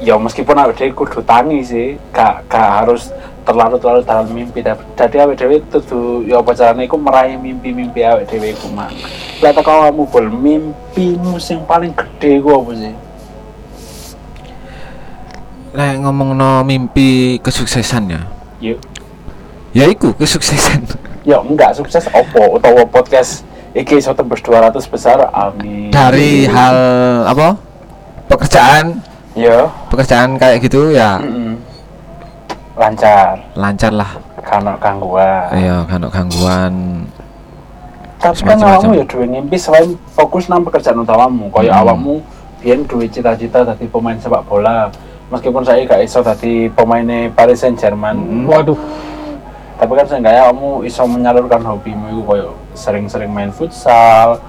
ya 0.00 0.14
meskipun 0.20 0.56
awet 0.60 0.76
dewe 0.76 0.92
kudu 0.92 1.24
tangi 1.24 1.64
sih 1.64 1.88
gak 2.12 2.44
gak 2.52 2.84
harus 2.84 3.08
terlalu 3.46 3.78
terlalu 3.78 4.00
dalam 4.04 4.26
mimpi 4.28 4.60
jadi 4.98 5.16
awet 5.24 5.40
dewe 5.40 5.56
tuh 5.70 6.20
ya 6.26 6.42
apa 6.42 6.52
caranya 6.52 6.84
iku 6.84 6.96
meraih 7.00 7.38
mimpi-mimpi 7.40 8.04
awet 8.04 8.28
dewe 8.28 8.52
iku 8.52 8.68
mang 8.74 8.92
lah 9.40 9.52
teko 9.52 9.68
kamu 9.68 10.04
bol 10.08 10.26
mimpimu 10.32 11.36
sing 11.36 11.60
paling 11.68 11.92
gede 11.92 12.40
ku 12.40 12.56
apa 12.56 12.72
sih? 12.72 12.94
Lek 15.76 16.00
ngomong 16.00 16.32
no 16.32 16.64
mimpi 16.64 17.36
kesuksesannya, 17.44 18.24
yuk. 18.64 18.80
Ya 19.76 19.84
iku 19.92 20.16
kesuksesan. 20.16 20.88
ya 21.28 21.36
enggak 21.42 21.76
sukses 21.76 22.08
opo 22.16 22.56
utawa 22.56 22.80
podcast 22.88 23.44
iki 23.76 24.00
iso 24.00 24.16
tembus 24.16 24.40
200 24.40 24.72
besar? 24.88 25.28
Amin. 25.36 25.92
Dari 25.92 26.48
hal 26.48 26.78
apa? 27.28 27.60
Pekerjaan, 28.24 29.04
ya 29.36 29.68
pekerjaan 29.86 30.34
kayak 30.34 30.58
gitu 30.60 30.90
ya 30.90 31.20
mm-mm. 31.20 31.60
lancar 32.74 33.36
lancar 33.52 33.92
lah. 33.92 34.10
karena 34.40 34.72
gangguan 34.76 35.48
Iya, 35.50 35.76
kan 35.84 36.00
gangguan. 36.06 36.74
tapi 38.16 38.40
kan 38.42 38.58
awakmu 38.58 38.92
ya 38.94 39.04
duwe 39.04 39.24
ngimpi 39.26 39.56
selain 39.56 39.92
fokus 40.08 40.46
nang 40.46 40.62
pekerjaan 40.62 40.98
utamamu 40.98 41.46
kaya 41.50 41.70
Hmm. 41.70 41.82
awakmu 41.84 42.14
biyen 42.58 42.80
duwe 42.82 43.04
cita-cita 43.06 43.62
dadi 43.62 43.84
pemain 43.86 44.16
sepak 44.16 44.40
bola 44.44 44.88
meskipun 45.28 45.62
saya 45.62 45.84
gak 45.84 46.00
iso 46.00 46.20
dadi 46.20 46.70
pemainnya 46.70 47.28
Paris 47.30 47.60
Saint 47.60 47.74
Germain 47.74 48.16
Hmm. 48.16 48.46
waduh 48.46 48.78
tapi 49.76 49.92
kan 49.92 50.06
seenggaknya 50.06 50.48
kamu 50.48 50.68
iso 50.84 51.02
menyalurkan 51.04 51.60
hobimu 51.60 52.08
itu 52.08 52.22
koyo 52.24 52.48
sering-sering 52.72 53.28
main 53.28 53.52
futsal 53.52 54.40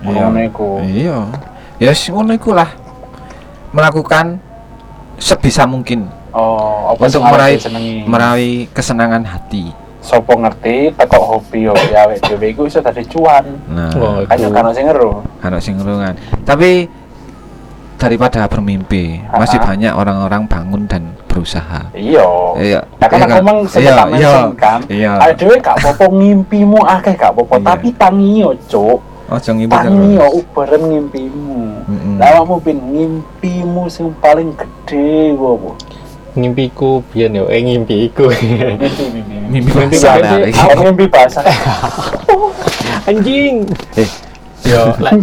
ngono 0.00 0.38
iku 0.40 0.78
Iya. 0.78 1.26
Ya 1.76 1.90
wis 1.90 2.06
ngono 2.06 2.30
iku 2.32 2.54
lah. 2.54 2.70
Melakukan 3.78 4.42
sebisa 5.16 5.62
mungkin 5.64 6.10
oh 6.30 6.92
apa 6.92 7.06
untuk 7.06 7.22
meraih 7.24 7.58
meraih 8.04 8.66
kesenangan 8.68 9.22
hati. 9.24 9.70
sopo 9.98 10.34
ngerti 10.34 10.94
tekok 10.94 11.20
hobi 11.20 11.66
yo 11.66 11.74
ya 11.86 12.04
awake 12.04 12.22
dhewe 12.22 12.46
iku 12.48 12.62
iso 12.64 12.78
dadi 12.78 13.02
cuan 13.04 13.44
Nah, 13.66 13.90
Oh, 13.92 14.22
kan 14.24 14.34
yo 14.34 14.48
kan 14.48 14.70
sing 14.70 14.86
ngeru 14.86 15.20
anak 15.40 15.60
sing 15.60 15.74
ngelungan. 15.74 16.14
Tapi 16.42 16.86
daripada 17.94 18.46
bermimpi, 18.46 19.20
masih 19.28 19.58
Ah. 19.58 19.64
banyak 19.64 19.92
orang-orang 19.92 20.42
bangun 20.46 20.82
dan 20.84 21.02
berusaha. 21.26 21.90
iya 21.92 22.22
Iya. 22.56 22.80
Ya 22.94 23.06
kan 23.06 23.18
iya 23.18 23.26
aku 23.26 23.36
emang 23.36 23.58
Iya, 23.64 23.78
iya. 23.78 24.04
mention 24.06 24.48
kan. 24.54 24.80
Iya. 24.86 25.12
Ada 25.18 25.34
dhewe 25.34 25.54
gak 25.58 25.76
apa-apa 25.76 26.04
ngimpimu 26.08 26.78
akeh 26.80 27.14
gak 27.14 27.30
apa-apa, 27.32 27.54
Iya. 27.56 27.66
tapi 27.68 27.88
tangi 27.92 28.30
yo, 28.38 28.50
Cuk. 28.64 28.98
Ojo 29.28 29.50
ngimpi 29.52 29.74
Tangi 29.76 30.14
yo 30.14 30.24
terus. 30.24 30.38
uberen 30.40 30.82
ngimpimu. 30.88 31.60
Mm-mm. 31.84 31.97
Lah 32.18 32.34
awakmu 32.34 32.58
pin 32.58 32.78
ngimpimu 32.82 33.86
sing 33.86 34.10
paling 34.18 34.50
gede 34.54 35.32
apa? 35.32 35.70
ngimpiku 36.38 37.02
biyen 37.10 37.34
yo 37.34 37.50
eh 37.50 37.58
ngimpiku 37.58 38.30
Mimpi 38.30 38.86
mimpi. 39.10 39.34
Mimpi 39.50 39.70
Mimpi 39.74 39.96
basah 39.96 40.14
lah 40.22 40.38
mimpi 40.78 41.06
basah? 41.08 41.42
anjing 43.04 43.66
Eh, 43.94 44.06
yo 44.62 44.94
lek 44.98 45.18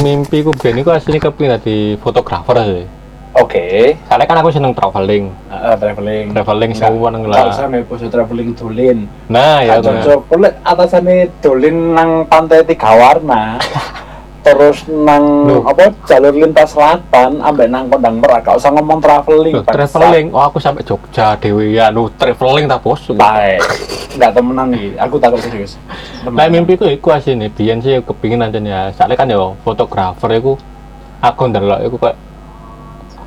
mimpiku 0.00 0.54
biyen 0.54 0.80
iku 0.80 0.94
asline 0.94 1.20
kepengin 1.20 1.56
dadi 1.56 1.76
fotografer 1.98 2.56
sih 2.62 2.84
Oke. 3.30 3.94
soalnya 4.08 4.26
kan 4.26 4.40
aku 4.40 4.50
seneng 4.50 4.72
traveling 4.72 5.28
Heeh, 5.50 5.74
traveling. 5.76 6.24
traveling 6.32 6.72
semua 6.72 7.08
nang 7.10 7.22
lah 7.26 7.46
usah 7.46 7.68
nih 7.68 7.84
pose 7.84 8.08
traveling 8.08 8.50
dolin. 8.54 8.98
nah 9.28 9.60
ya 9.60 9.76
cocok 9.78 10.20
boleh 10.26 10.52
atasane 10.62 11.16
dolin 11.38 11.94
nang 11.94 12.10
pantai 12.26 12.64
tiga 12.64 12.90
warna. 12.90 13.54
terus 14.40 14.88
nang 14.88 15.44
Loh. 15.44 15.62
apa 15.68 15.92
jalur 16.08 16.32
lintas 16.32 16.72
selatan 16.72 17.44
ambek 17.44 17.68
nang 17.68 17.92
kondang 17.92 18.16
merak 18.16 18.40
gak 18.40 18.56
usah 18.56 18.72
ngomong 18.72 18.98
traveling 19.04 19.54
Loh, 19.60 19.64
traveling? 19.68 20.26
Oh 20.32 20.40
aku 20.40 20.56
sampai 20.56 20.80
Jogja 20.80 21.36
dewe 21.36 21.76
ya 21.76 21.92
lu 21.92 22.08
traveling 22.16 22.64
tak 22.64 22.80
bos? 22.80 23.04
Baik. 23.12 23.60
Nggak 24.16 24.30
temenan 24.32 24.66
nih 24.72 24.96
aku 24.96 25.20
takut 25.20 25.40
serius. 25.44 25.76
Lah 26.24 26.48
mimpiku 26.48 26.88
iku 26.88 27.12
asine 27.12 27.52
biyen 27.52 27.84
sih 27.84 28.00
kepingin 28.00 28.40
aja 28.40 28.56
ya. 28.56 28.88
Soalnya 28.96 29.16
kan 29.20 29.28
yo 29.28 29.60
fotografer 29.60 30.32
iku 30.40 30.56
aku 31.20 31.42
ndelok 31.52 31.80
iku 31.84 31.96
kayak 32.00 32.16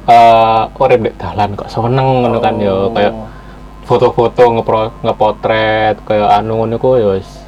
eh 0.04 0.62
urip 0.84 1.00
ndek 1.00 1.16
dalan 1.16 1.56
kok 1.56 1.72
seneng 1.72 2.08
ngono 2.26 2.38
kan 2.44 2.60
yo 2.60 2.92
kayak 2.92 3.14
foto-foto 3.88 4.44
ngepro 4.52 4.92
ngepotret 5.00 5.96
kayak 6.04 6.30
anu 6.42 6.66
ngono 6.66 6.76
yo 7.00 7.16
wis 7.16 7.43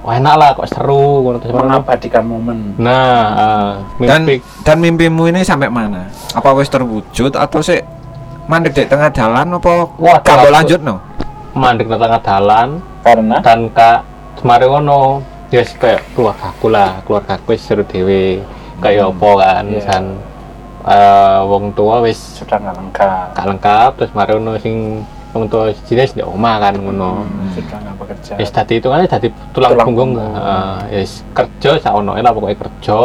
wah 0.00 0.14
enak 0.14 0.34
lah 0.34 0.48
kok 0.54 0.68
seru 0.68 1.20
ngono 1.20 1.38
terus 1.38 1.52
malah- 1.52 1.80
mengabadikan 1.82 2.24
momen? 2.24 2.58
Nah, 2.78 3.20
ah, 3.34 3.70
Dan 3.98 4.24
mimpi. 4.24 4.36
Dan 4.62 4.76
mimpimu 4.78 5.28
ini 5.28 5.42
sampai 5.42 5.68
mana? 5.68 6.08
Apa 6.32 6.54
wis 6.54 6.68
terwujud 6.68 7.34
atau 7.34 7.60
sih 7.60 7.82
mandek 8.46 8.72
di 8.72 8.84
tengah 8.88 9.12
jalan 9.12 9.58
apa 9.58 9.72
Wah, 10.00 10.18
kabel 10.24 10.48
aku- 10.48 10.56
lanjut 10.56 10.80
no? 10.80 10.96
mandek 11.52 11.90
nang 11.90 12.00
tengah 12.00 12.20
dalan 12.22 12.68
karena? 13.02 13.36
dan 13.42 13.66
kak 13.72 14.06
kemarin 14.38 14.86
ya 15.48 15.64
yes, 15.64 15.74
kayak 15.74 16.04
keluarga 16.14 16.52
aku 16.52 16.66
lah 16.68 17.00
keluarga 17.02 17.34
aku 17.34 17.56
wis 17.56 17.64
seru 17.64 17.82
dewe 17.82 18.44
kayak 18.78 19.10
apa 19.10 19.30
kan 19.42 19.64
Iya. 19.66 19.80
san 19.82 20.04
eh, 20.84 21.40
wong 21.44 21.74
tua 21.74 22.00
wis 22.00 22.38
sudah 22.38 22.56
nggak 22.62 22.76
lengkap. 22.78 23.26
gak 23.34 23.46
lengkap 23.48 23.90
terus 23.98 24.12
mari 24.14 24.32
ono 24.36 24.54
sing 24.56 25.02
wong 25.34 25.44
tua 25.50 25.72
jenis 25.84 26.14
di 26.14 26.22
omah 26.24 26.56
kan 26.62 26.74
ngono. 26.78 27.26
Sudah 27.52 27.76
bekerja 28.08 28.32
Wis 28.34 28.48
dadi 28.48 28.74
itu 28.76 28.88
kan 28.88 29.04
dadi 29.04 29.28
tulang, 29.52 29.76
Tulang 29.76 29.86
punggung 29.86 30.10
punggung. 30.16 30.32
heeh 30.32 30.74
wis 30.98 31.20
kerja 31.30 31.70
sak 31.78 31.92
ono 31.92 32.16
lah 32.16 32.32
pokoknya 32.32 32.56
kerja 32.56 32.98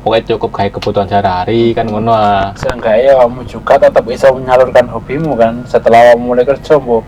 pokoknya 0.00 0.22
cukup 0.30 0.50
gawe 0.52 0.68
kebutuhan 0.70 1.08
sehari-hari 1.08 1.62
kan 1.72 1.84
ngono 1.84 2.12
ah. 2.12 2.54
seenggaknya 2.54 3.18
kamu 3.18 3.40
juga 3.44 3.74
tetap 3.76 4.04
bisa 4.04 4.30
menyalurkan 4.30 4.86
hobimu 4.86 5.32
kan 5.34 5.52
setelah 5.64 6.12
kamu 6.12 6.22
mulai 6.24 6.44
kerja 6.44 6.76
bu 6.76 7.02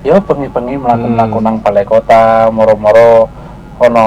ya 0.00 0.16
bengi-bengi 0.18 0.74
melakukan 0.74 1.04
Hmm. 1.04 1.14
melakukan 1.14 1.42
nang 1.44 1.56
balai 1.60 1.84
kota 1.84 2.48
moro-moro 2.48 3.28
ono 3.78 4.06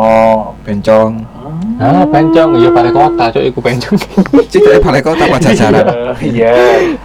Bencong. 0.62 1.13
Hmm. 1.53 1.81
ah 1.81 2.03
bencong. 2.07 2.50
Iya 2.57 2.69
balai 2.74 2.93
kota 2.93 3.24
cuk 3.29 3.43
iku 3.43 3.60
bencong. 3.62 3.98
Cita 4.51 4.81
balai 4.81 5.01
kota 5.05 5.24
apa 5.29 5.38
jajaran? 5.38 5.86
iya. 6.33 6.53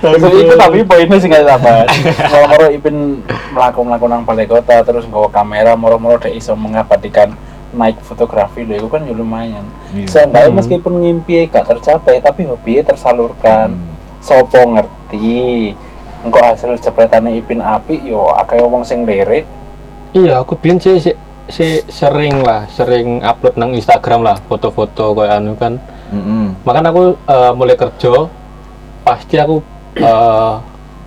Itu, 0.00 0.28
itu 0.32 0.54
tapi 0.56 0.80
poinnya 0.84 1.16
sih 1.20 1.28
nggak 1.28 1.44
apa 1.60 1.84
moro-moro 2.32 2.66
ipin 2.72 3.20
melakukan 3.52 3.84
melakukan 3.88 4.10
nang 4.10 4.22
balai 4.24 4.46
kota 4.48 4.80
terus 4.82 5.04
bawa 5.04 5.28
kamera 5.28 5.76
moro-moro 5.76 6.16
dia 6.20 6.32
iso 6.32 6.56
mengabadikan 6.56 7.32
naik 7.68 8.00
fotografi 8.00 8.64
lho 8.64 8.80
itu 8.80 8.88
kan 8.88 9.04
ya 9.04 9.12
lumayan. 9.12 9.64
Iya. 9.92 10.06
seenggaknya 10.08 10.48
Hmm. 10.48 10.56
meskipun 10.56 10.92
mimpi 11.04 11.44
gak 11.52 11.68
tercapai 11.68 12.20
tapi 12.24 12.48
hobinya 12.48 12.92
tersalurkan. 12.94 13.76
Sopo 14.18 14.58
ngerti? 14.58 15.72
Engkau 16.26 16.42
hasil 16.42 16.74
jepretannya 16.82 17.38
ipin 17.38 17.62
api 17.62 18.02
yo 18.02 18.34
akeh 18.34 18.58
wong 18.58 18.82
sing 18.82 19.06
lirik. 19.06 19.46
Iya 20.16 20.40
aku 20.42 20.56
biyen 20.58 20.80
sih 20.80 21.14
si, 21.48 21.82
sering 21.88 22.44
lah 22.44 22.68
sering 22.70 23.24
upload 23.24 23.56
nang 23.56 23.72
Instagram 23.74 24.22
lah 24.24 24.36
foto-foto 24.46 25.16
kayak 25.16 25.40
anu 25.40 25.52
kan. 25.56 25.76
Mm-mm. 26.08 26.56
makanya 26.64 26.88
aku 26.88 27.20
eh, 27.28 27.52
mulai 27.52 27.76
kerja 27.76 28.12
pasti 29.04 29.36
aku 29.36 29.60
eh, 30.00 30.52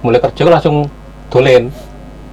mulai 0.06 0.20
kerja 0.22 0.42
langsung 0.50 0.86
dolen. 1.30 1.70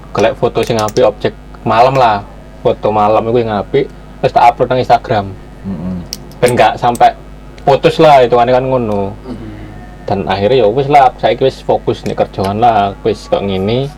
Golek 0.08 0.34
foto 0.40 0.64
sing 0.64 0.80
apik 0.80 1.04
objek 1.04 1.32
malam 1.62 1.94
lah. 1.94 2.24
Foto 2.64 2.90
malam 2.90 3.22
itu 3.30 3.44
yang 3.44 3.62
apik 3.62 3.86
terus 4.18 4.34
tak 4.34 4.44
upload 4.50 4.68
nang 4.72 4.80
Instagram. 4.82 5.26
Mm-mm. 5.64 5.96
ben 6.38 6.54
gak 6.54 6.78
sampai 6.78 7.12
putus 7.66 8.00
lah 8.00 8.24
itu 8.24 8.32
kan 8.32 8.48
kan 8.48 8.64
ngono 8.64 9.12
dan 10.08 10.24
akhirnya 10.24 10.64
ya 10.64 10.66
wis 10.72 10.88
lah 10.88 11.12
saya 11.20 11.36
wis 11.36 11.60
fokus 11.60 12.00
nih 12.08 12.16
kerjaan 12.16 12.56
lah 12.64 12.96
wis 13.04 13.28
kok 13.28 13.44
ngini 13.44 13.92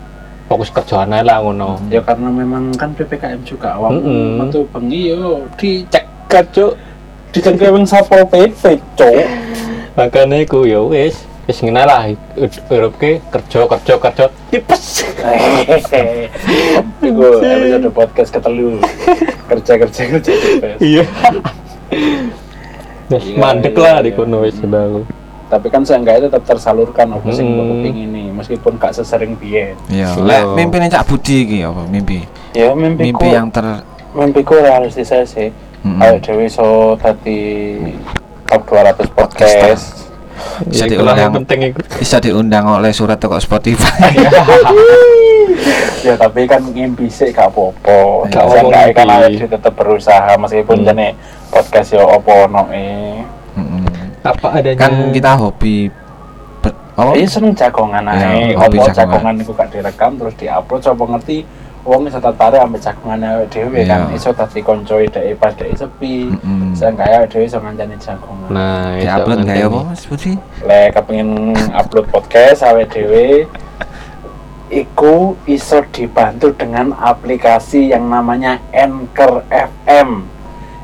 fokus 0.51 0.67
kerjaan 0.67 1.15
lah 1.15 1.39
ngono. 1.39 1.79
Ya 1.87 2.03
karena 2.03 2.27
memang 2.27 2.75
kan 2.75 2.91
ppkm 2.91 3.39
juga. 3.47 3.79
Awam 3.79 4.03
Mm-mm. 4.03 4.27
metu 4.43 4.67
bengi 4.67 5.15
yo 5.15 5.47
dicek 5.55 6.03
cuk? 6.27 6.75
Dicengke 7.31 7.71
wong 7.71 7.87
satpol 7.87 8.27
pp 8.27 8.75
cuk. 8.99 9.15
Makanya 9.95 10.43
aku 10.43 10.67
ya 10.67 10.83
wis 10.83 11.23
wis 11.47 11.63
ngene 11.63 11.87
lah 11.87 12.11
hidup 12.11 12.91
ke 12.99 13.23
kerja 13.31 13.63
kerja 13.63 13.93
kerja. 13.95 14.25
Tipes. 14.51 15.07
Iku 17.07 17.23
episode 17.39 17.89
podcast 17.95 18.29
ketelu. 18.35 18.75
Kerja 19.47 19.73
kerja 19.87 20.01
kerja 20.19 20.33
iya. 20.83 21.03
Wis 23.11 23.23
Iya, 23.27 23.35
mandek 23.39 23.75
iya, 23.75 23.83
lah 23.83 23.95
iya. 23.99 24.05
di 24.07 24.11
kono 24.15 24.43
wis 24.47 24.55
sudah 24.55 24.87
aku 24.87 25.01
tapi 25.51 25.67
kan 25.67 25.83
seenggaknya 25.83 26.31
tetap 26.31 26.47
tersalurkan 26.47 27.11
apa 27.11 27.27
sing 27.29 27.43
Mm. 27.43 27.53
mbok 27.53 27.65
kepingini 27.75 28.23
meskipun 28.31 28.73
gak 28.75 28.93
sesering 28.93 29.35
biyen 29.35 29.75
Iya, 29.85 30.07
Iya. 30.09 30.23
lek 30.23 30.43
mimpine 30.55 30.87
Cak 30.87 31.03
Budi 31.03 31.43
iki 31.43 31.59
apa 31.61 31.83
mimpi? 31.83 32.23
ya 32.51 32.71
mimpiku 32.71 33.19
Mimpi 33.19 33.27
yang 33.29 33.47
ter 33.47 33.83
mimpiku 34.11 34.55
realistis 34.55 35.11
sih 35.25 35.51
Mm-mm. 35.81 35.99
ayo 35.99 36.15
dewi 36.17 36.47
so 36.47 36.95
tadi 36.95 37.75
top 38.45 38.63
200 38.65 39.07
podcast 39.09 40.07
Bisa 40.63 40.83
ya 40.83 40.97
diundang. 40.97 41.31
penting 41.37 41.59
itu 41.69 41.79
bisa 41.95 42.17
diundang 42.17 42.65
oleh 42.65 42.89
surat 42.89 43.15
toko 43.15 43.37
Spotify. 43.37 44.09
ya 46.01 46.15
tapi 46.15 46.43
kan 46.43 46.63
mimpi 46.65 47.05
sih 47.07 47.29
gak 47.29 47.47
apa-apa 47.47 48.25
Gak 48.25 48.31
gak 48.31 48.43
ngomong 48.47 48.71
apa 48.71 48.89
kan 48.91 49.05
mimpi. 49.27 49.45
tetep 49.45 49.73
berusaha 49.73 50.31
meskipun 50.35 50.77
Hmm. 50.77 50.87
jane 50.87 51.07
podcast 51.47 51.89
yo 51.91 52.03
opo 52.09 52.47
ono 52.47 52.63
e 52.69 52.81
Mm-mm. 52.81 53.40
Apa 54.21 54.47
adanya 54.53 54.77
Kan 54.79 54.93
kita 55.09 55.31
hobi 55.33 55.89
ber- 56.59 56.77
oh, 56.95 57.13
Iya 57.13 57.27
seneng 57.27 57.53
jagongan 57.53 58.05
ae. 58.05 58.53
Iya, 58.53 58.57
hobi 58.57 58.77
Apa 58.77 58.87
jagongan. 58.89 58.95
jagongan 58.95 59.33
iku 59.39 59.51
gak 59.53 59.69
direkam 59.69 60.11
terus 60.15 60.33
diupload 60.37 60.81
coba 60.83 61.03
ngerti 61.17 61.37
wong 61.81 62.05
iso 62.05 62.21
tertarik 62.21 62.61
ambek 62.61 62.77
jagongane 62.77 63.25
awake 63.25 63.49
dhewe 63.49 63.79
kan 63.83 64.05
Iya. 64.05 64.13
iso 64.13 64.29
dadi 64.29 64.61
koncoe 64.61 65.01
dhek 65.03 65.33
pas 65.35 65.49
dhek 65.51 65.73
sepi. 65.73 66.29
Mm-mm. 66.29 66.77
Seenggaknya 66.77 67.25
awake 67.25 67.31
dhewe 67.33 67.45
iso 67.45 67.57
ngancani 67.57 67.95
jagongan. 67.97 68.49
nah 68.53 68.93
upload 69.17 69.39
nggak 69.41 69.57
ya 69.57 69.65
apa 69.65 69.79
Mas 69.89 70.03
Budi? 70.05 70.33
Lek 70.61 70.87
kepengin 70.93 71.29
upload 71.73 72.05
podcast 72.07 72.61
awake 72.61 72.93
dhewe 72.93 73.49
iku 74.71 75.35
iso 75.45 75.83
dibantu 75.89 76.55
dengan 76.55 76.95
aplikasi 76.95 77.91
yang 77.91 78.07
namanya 78.07 78.55
Anchor 78.71 79.43
FM. 79.49 80.23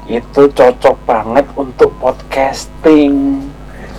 Itu 0.07 0.47
cocok 0.47 0.95
banget 1.03 1.45
untuk 1.59 1.91
podcasting. 1.99 3.43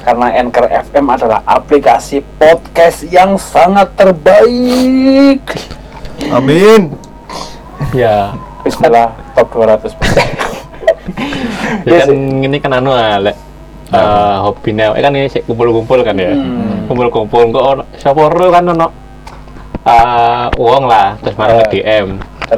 Karena 0.03 0.33
Anchor 0.41 0.65
FM 0.73 1.05
adalah 1.05 1.45
aplikasi 1.45 2.25
podcast 2.41 3.05
yang 3.13 3.37
sangat 3.37 3.93
terbaik. 3.93 5.45
Amin. 6.33 6.97
ya. 7.93 8.33
Bismillah 8.65 9.13
top 9.37 9.53
200 9.55 9.93
ya 11.89 12.05
kan 12.05 12.11
ini 12.13 12.57
kan 12.61 12.73
anu 12.75 12.91
ah, 12.93 13.17
lek 13.21 13.37
eh 13.89 14.37
hobinya 14.45 14.93
eh, 14.93 15.01
kan 15.01 15.13
ini 15.17 15.29
kumpul-kumpul 15.49 16.05
kan 16.05 16.17
ya? 16.17 16.37
Hmm. 16.37 16.85
kumpul-kumpul. 16.85 17.49
Kok 17.49 17.65
ono 17.65 17.83
sapa 17.97 18.29
ro 18.29 18.47
kan 18.53 18.65
ono? 18.69 18.89
Eh 19.89 20.45
wong 20.61 20.85
lah 20.85 21.17
terus 21.25 21.37
Eh. 21.37 21.49
nge 21.49 21.65
DM 21.73 22.09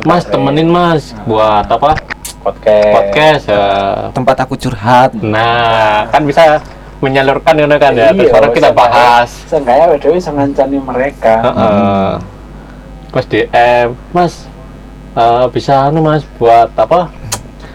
Mas 0.07 0.25
temenin 0.27 0.67
Mas 0.71 1.15
buat 1.27 1.67
apa 1.67 1.95
podcast. 2.41 2.93
podcast 2.93 3.43
ya. 3.49 3.65
tempat 4.17 4.37
aku 4.45 4.55
curhat 4.57 5.11
Nah, 5.21 6.09
kan 6.09 6.23
bisa 6.25 6.61
menyalurkan 7.01 7.57
ya 7.57 7.67
kan 7.81 7.93
ya. 7.97 8.13
Terus 8.13 8.29
Iya, 8.29 8.33
baru 8.37 8.49
kita 8.53 8.71
bahas. 8.77 9.29
Seenggaknya 9.49 9.85
awake 9.89 10.01
dhewe 10.05 10.17
iso 10.21 10.31
ngancani 10.33 10.79
mereka. 10.81 11.35
Heeh. 11.45 12.11
Mas 13.11 13.27
DM, 13.27 13.89
Mas 14.13 14.33
eh, 15.17 15.47
bisa 15.51 15.89
anu 15.89 16.05
Mas 16.05 16.23
buat 16.37 16.69
apa? 16.77 17.09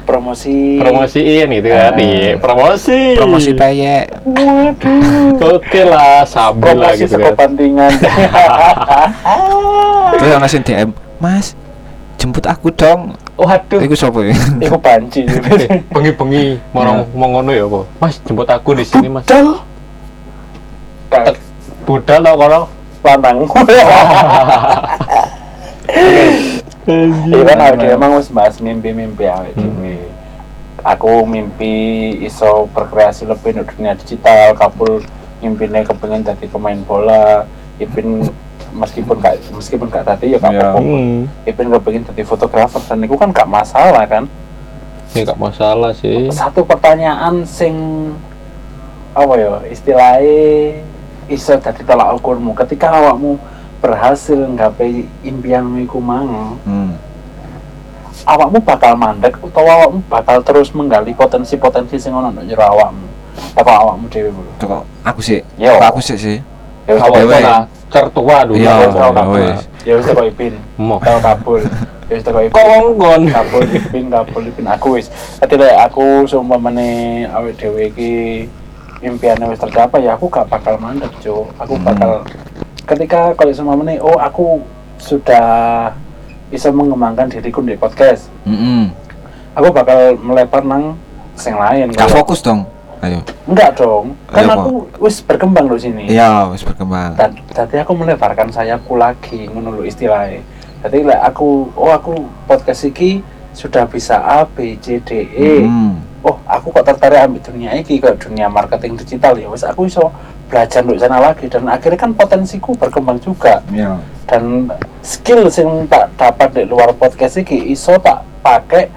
Promosi. 0.05 0.77
Promosiin 0.77 1.49
gitu 1.49 1.67
kan. 1.73 1.97
Iya, 1.97 2.37
promosi. 2.37 3.17
promosi 3.17 3.51
peyek 3.57 4.05
Oke 5.41 5.81
lah, 5.81 6.21
sabi 6.29 6.61
lah 6.77 6.93
Promosi 6.93 7.01
gitu 7.09 7.17
saka 7.17 7.33
kan. 7.33 7.33
bandingan. 7.33 7.91
terus 10.15 10.47
sing 10.47 10.61
DM 10.63 10.89
mas 11.17 11.57
jemput 12.21 12.45
aku 12.47 12.69
dong 12.71 13.17
Waduh. 13.35 13.83
iku 13.83 13.95
sapa 13.99 14.23
ya 14.23 14.31
Iku 14.63 14.79
banci. 14.79 15.27
Eh, 15.65 15.83
bengi-bengi 15.91 16.55
mau 16.71 17.03
mau 17.11 17.27
ngono 17.35 17.51
ya 17.51 17.67
apa? 17.67 17.83
Mas 17.99 18.15
jemput 18.23 18.47
aku 18.47 18.71
di 18.75 18.85
sini 18.87 19.11
Mas. 19.11 19.27
Budal. 19.27 19.59
Budal 21.83 22.19
tau 22.23 22.35
kalau 22.39 22.61
lanang. 23.03 23.37
Iya 26.85 27.41
kan 27.49 27.57
awake 27.65 27.77
dhewe 27.81 27.97
emang 27.97 28.13
wis 28.21 28.29
bahas 28.29 28.61
mimpi-mimpi 28.61 29.25
awake 29.25 29.57
dhewe. 29.57 30.05
Aku 30.85 31.25
mimpi 31.25 32.13
iso 32.21 32.69
berkreasi 32.69 33.25
lebih 33.25 33.57
di 33.57 33.65
dunia 33.65 33.97
digital, 33.97 34.53
kapul 34.53 35.01
mimpinnya 35.41 35.81
kepengen 35.81 36.21
jadi 36.21 36.45
pemain 36.45 36.77
bola, 36.85 37.49
Ipin 37.81 38.29
meskipun 38.75 39.15
gak 39.23 39.39
meskipun 39.55 39.87
gak 39.87 40.05
tadi 40.05 40.35
ya 40.35 40.37
gak 40.37 40.51
Iya. 40.51 40.61
apa-apa. 40.75 40.79
Hmm, 40.83 41.19
Ipin 41.47 41.67
kepengen 41.71 42.03
jadi 42.11 42.23
fotografer 42.27 42.81
dan 42.85 42.99
itu 43.01 43.15
kan 43.15 43.29
gak 43.31 43.47
masalah 43.49 44.03
kan. 44.05 44.25
ini 45.15 45.23
gak 45.23 45.39
masalah 45.39 45.95
sih. 45.95 46.27
Satu 46.27 46.67
pertanyaan 46.67 47.47
sing 47.47 47.71
apa 49.15 49.33
ya 49.39 49.63
istilahnya 49.71 50.83
iso 51.31 51.55
dadi 51.55 51.87
tolak 51.87 52.19
ukurmu 52.19 52.51
ketika 52.51 52.91
awakmu 52.91 53.39
berhasil 53.79 54.35
nggapai 54.35 55.07
impianmu 55.23 55.87
iku 55.87 56.03
mang 56.03 56.59
hmm. 56.67 56.91
awakmu 58.27 58.59
bakal 58.59 58.91
mandek 58.99 59.39
utawa 59.39 59.87
awakmu 59.87 60.03
bakal 60.11 60.43
terus 60.43 60.75
menggali 60.75 61.15
potensi-potensi 61.15 61.95
sing 61.95 62.11
ono 62.11 62.35
jero 62.43 62.67
awakmu 62.75 63.07
apa 63.55 63.71
awakmu 63.71 64.05
dhewe 64.11 64.35
aku 65.07 65.21
sih 65.23 65.39
Yo. 65.55 65.79
Aku 65.79 66.03
sih 66.03 66.19
sih 66.19 66.37
ya 66.85 67.01
Awak 67.01 67.71
tertua 67.89 68.43
dulu. 68.43 68.59
Ya 68.59 68.85
ya 68.89 69.09
kabul. 69.13 69.45
ya 69.85 69.93
wis 69.97 70.05
teko 70.05 70.23
ipin 70.25 70.53
teko 70.77 71.19
kabul. 71.21 71.61
Ya 72.09 72.13
wis 72.17 72.23
teko 72.25 72.39
ipin 72.41 72.53
Kongkon. 72.57 73.21
kabul 73.29 73.63
ipin 73.69 74.05
kabul 74.09 74.43
ipin. 74.45 74.65
Aku 74.67 74.87
wis 74.97 75.07
dadi 75.39 75.55
lek 75.57 75.75
aku 75.79 76.25
seumpamane 76.25 76.89
awake 77.29 77.55
dhewe 77.57 77.89
iki 77.89 78.13
impiannya 79.01 79.53
wis 79.53 79.61
tercapai 79.61 80.03
ya 80.03 80.17
aku 80.17 80.25
gak 80.27 80.49
bakal 80.49 80.75
mandek 80.81 81.11
Jo 81.21 81.45
aku 81.61 81.77
Hmm. 81.77 81.85
bakal 81.85 82.11
ketika 82.85 83.33
kalau 83.37 83.53
seumpamane 83.53 84.01
oh 84.01 84.17
aku 84.17 84.61
sudah 84.97 85.91
bisa 86.49 86.69
mengembangkan 86.69 87.29
diriku 87.29 87.61
di 87.61 87.77
podcast 87.77 88.29
aku 89.53 89.67
bakal 89.69 90.17
melebar 90.17 90.63
nang 90.63 90.83
sing 91.35 91.53
lain 91.53 91.91
Gak 91.93 92.09
fokus 92.09 92.41
dong 92.41 92.65
ayo 93.05 93.19
enggak 93.45 93.77
dong 93.77 94.17
kan 94.27 94.43
Iya, 94.43 94.53
aku 94.57 94.73
wis 94.99 95.21
berkembang 95.21 95.69
di 95.69 95.77
sini 95.77 96.03
iya 96.09 96.49
wis 96.49 96.65
berkembang 96.65 97.13
tadi 97.53 97.75
aku 97.77 97.93
melebarkan 97.93 98.49
sayapku 98.49 98.97
lagi 98.97 99.45
lho 99.47 99.85
istilahnya. 99.85 100.41
Jadi 100.85 101.01
lek 101.01 101.17
aku 101.17 101.69
oh 101.73 101.89
aku 101.89 102.13
podcast 102.45 102.85
iki 102.85 103.21
sudah 103.57 103.89
bisa 103.89 104.21
A 104.21 104.45
B 104.45 104.77
C 104.77 105.01
D 105.01 105.25
E. 105.33 105.65
Hmm. 105.65 105.97
Oh, 106.25 106.37
aku 106.49 106.73
kok 106.73 106.85
tertarik 106.89 107.21
ambil 107.21 107.41
dunia 107.41 107.73
iki 107.77 108.01
kok 108.01 108.17
dunia 108.17 108.49
marketing 108.49 108.97
digital 108.97 109.37
ya 109.37 109.45
wis 109.45 109.61
aku 109.61 109.85
iso 109.85 110.09
belajar 110.49 110.81
di 110.81 110.97
sana 110.97 111.21
lagi 111.21 111.45
dan 111.49 111.65
akhirnya 111.69 112.01
kan 112.01 112.13
potensiku 112.13 112.73
berkembang 112.77 113.17
juga 113.21 113.61
Iya. 113.69 113.97
dan 114.29 114.69
skill 115.01 115.49
sing 115.49 115.85
tak 115.89 116.13
dapat 116.17 116.49
di 116.53 116.63
luar 116.65 116.93
podcast 116.97 117.37
iki 117.37 117.69
iso 117.69 117.97
tak 118.01 118.25
pakai 118.41 118.89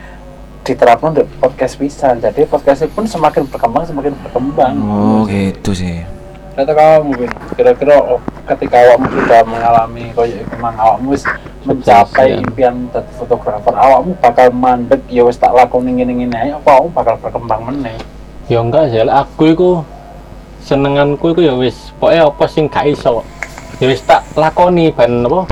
diterapkan 0.68 1.16
di 1.16 1.24
podcast 1.40 1.81
bisa 1.81 2.12
jadi 2.20 2.44
podcast 2.44 2.85
pun 2.92 3.09
semakin 3.09 3.48
berkembang 3.48 3.88
semakin 3.88 4.12
berkembang 4.20 4.74
Oh 4.85 5.24
gitu 5.24 5.72
sih. 5.72 6.04
Kata 6.59 6.74
kamu 6.74 7.14
Bin, 7.14 7.31
kira-kira 7.54 8.02
oh, 8.02 8.18
ketika 8.42 8.83
awakmu 8.83 9.07
sudah 9.14 9.46
mengalami 9.46 10.11
koyo 10.11 10.42
iku 10.42 10.59
mang 10.59 10.74
awakmu 10.74 11.14
wis 11.14 11.22
mencapai 11.62 12.35
ya. 12.35 12.42
impian 12.42 12.90
dadi 12.90 13.14
fotografer, 13.14 13.70
awakmu 13.78 14.18
bakal 14.18 14.50
mandek 14.50 14.98
ya 15.07 15.22
wis 15.22 15.38
tak 15.38 15.54
lakoni 15.54 16.02
ngene-ngene 16.02 16.35
ae 16.35 16.50
apa 16.50 16.66
awakmu 16.66 16.90
bakal 16.98 17.14
berkembang 17.22 17.62
meneh. 17.62 17.94
Ya 18.50 18.59
enggak 18.59 18.90
sih, 18.90 18.98
aku 19.07 19.42
iku 19.54 19.70
senenganku 20.66 21.31
iku 21.31 21.46
ya 21.46 21.54
wis 21.54 21.94
pokoknya 22.02 22.26
apa 22.26 22.44
sing 22.50 22.66
gak 22.66 22.90
iso. 22.90 23.22
Ya 23.78 23.87
wis 23.87 24.02
tak 24.02 24.26
lakoni 24.35 24.90
ben 24.90 25.31
apa? 25.31 25.46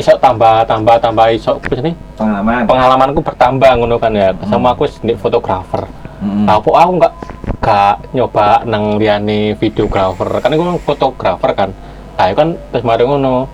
Iso 0.00 0.16
tambah 0.16 0.64
tambah 0.64 0.96
tambah 0.96 1.28
iso 1.28 1.60
apa 1.60 1.76
sih? 1.76 1.94
Pengalaman. 2.16 2.64
Pengalamanku 2.64 3.20
bertambah 3.20 3.70
ngono 3.76 4.00
kan 4.00 4.16
ya. 4.16 4.32
Sama 4.48 4.72
aku 4.72 4.88
ndek 5.04 5.20
fotografer. 5.20 5.84
Nah, 6.20 6.56
apa 6.56 6.68
aku 6.68 6.92
enggak 6.96 7.12
gak 7.60 7.96
nyoba 8.16 8.64
nang 8.64 8.96
liyane 8.96 9.52
videografer. 9.60 10.40
Kan 10.40 10.56
iku 10.56 10.64
kan 10.64 10.80
fotografer 10.80 11.50
kan. 11.52 11.70
Nah, 12.16 12.24
itu 12.32 12.36
kan 12.40 12.48
terus 12.72 12.84
mari 12.84 13.04
ngono 13.04 13.44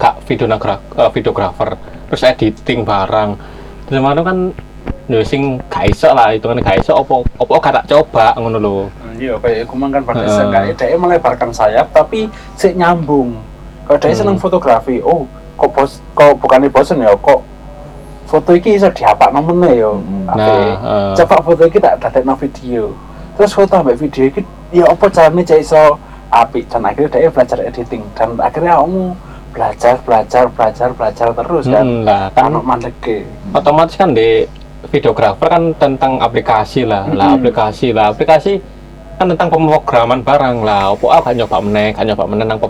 gak 0.00 0.24
videografer 0.24 0.80
videografer 1.12 1.76
terus 2.08 2.24
editing 2.24 2.80
barang. 2.88 3.36
Terus 3.84 4.00
mari 4.00 4.20
kan 4.24 4.38
ya 5.10 5.20
sing 5.20 5.60
gak 5.68 5.84
iso 5.92 6.08
lah 6.16 6.32
itu 6.32 6.48
kan 6.48 6.56
gak 6.64 6.80
iso 6.80 6.96
apa 6.96 7.14
apa 7.36 7.52
gak 7.60 7.74
tak 7.76 7.86
coba 7.92 8.26
ngono 8.40 8.56
lho. 8.56 8.76
Iya, 9.20 9.36
kayak 9.36 9.68
mang 9.76 9.92
kan 9.92 10.00
pada 10.00 10.24
seenggaknya 10.24 10.72
dia 10.80 10.96
melebarkan 10.96 11.52
sayap 11.52 11.92
tapi 11.92 12.24
sik 12.56 12.72
nyambung. 12.72 13.36
Kalau 13.84 13.98
dia 14.00 14.14
Hmm. 14.14 14.20
seneng 14.22 14.36
fotografi, 14.40 15.02
oh 15.04 15.28
kok 15.60 15.70
bos 15.70 16.00
kok 16.16 16.32
bukan 16.40 16.64
bosen 16.72 17.04
ya 17.04 17.12
kok 17.12 17.44
foto 18.24 18.50
iki 18.54 18.78
iso 18.78 18.88
dihapakno 18.88 19.42
meneh 19.42 19.82
ya. 19.82 19.90
Nah, 20.24 20.36
heeh. 20.38 21.08
coba 21.18 21.36
foto 21.42 21.62
iki 21.66 21.76
tak 21.76 22.00
dadekno 22.00 22.32
video. 22.38 22.94
Terus 23.36 23.52
foto 23.52 23.74
ambek 23.76 24.00
video 24.00 24.24
iki 24.26 24.40
ya 24.72 24.88
apa 24.88 25.04
carane 25.10 25.42
cek 25.42 25.60
iso 25.60 25.98
apik 26.30 26.64
dan 26.70 26.86
akhirnya 26.86 27.10
dia 27.10 27.28
belajar 27.28 27.58
editing 27.60 28.02
dan 28.14 28.38
akhirnya 28.38 28.78
kamu 28.78 29.02
belajar 29.50 29.94
belajar 30.06 30.44
belajar 30.46 30.88
belajar 30.94 31.28
terus 31.34 31.66
kan. 31.66 31.82
Mm, 31.82 32.06
lah 32.06 32.24
Kan 32.30 32.54
kan 32.54 32.62
mandeke. 32.62 33.26
otomatis 33.50 33.98
kan 33.98 34.14
di 34.14 34.46
videografer 34.94 35.46
kan 35.50 35.74
tentang 35.74 36.22
aplikasi 36.22 36.86
lah 36.86 37.10
lah 37.10 37.34
Mm-mm. 37.34 37.42
aplikasi 37.42 37.90
lah 37.90 38.14
aplikasi 38.14 38.62
kan 39.18 39.26
tentang 39.28 39.50
pemrograman 39.50 40.22
barang 40.22 40.62
lah 40.62 40.94
opo 40.94 41.10
ah 41.10 41.18
gak 41.20 41.34
nyoba 41.36 41.58
meneh 41.60 41.92
gak 41.92 42.06
nyoba 42.08 42.24
meneh 42.24 42.46
nang 42.46 42.62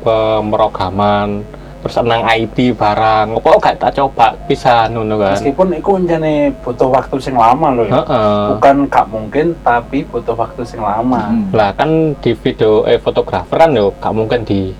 pemrograman 0.00 1.42
terus 1.78 1.94
nang 2.02 2.26
IT 2.26 2.74
barang 2.74 3.38
opo 3.38 3.54
gak 3.56 3.78
tak 3.78 3.94
coba 3.94 4.34
bisa 4.44 4.90
ngono 4.90 5.14
kan 5.14 5.38
Meskipun 5.38 5.68
iku 5.78 5.94
njane 5.96 6.50
butuh 6.58 6.90
waktu 6.90 7.16
sing 7.18 7.38
lama 7.38 7.70
loh 7.70 7.86
ya. 7.86 8.02
Heeh. 8.02 8.42
Bukan 8.58 8.76
gak 8.90 9.06
mungkin 9.06 9.54
tapi 9.62 10.02
butuh 10.02 10.34
waktu 10.34 10.66
sing 10.66 10.82
lama. 10.82 11.30
Mm. 11.30 11.54
lah 11.54 11.70
kan 11.72 11.90
di 12.18 12.34
video 12.34 12.82
eh 12.82 12.98
fotografer 12.98 13.56
kan 13.56 13.70
yo 13.72 13.94
gak 13.94 14.10
mungkin 14.10 14.42
di 14.42 14.74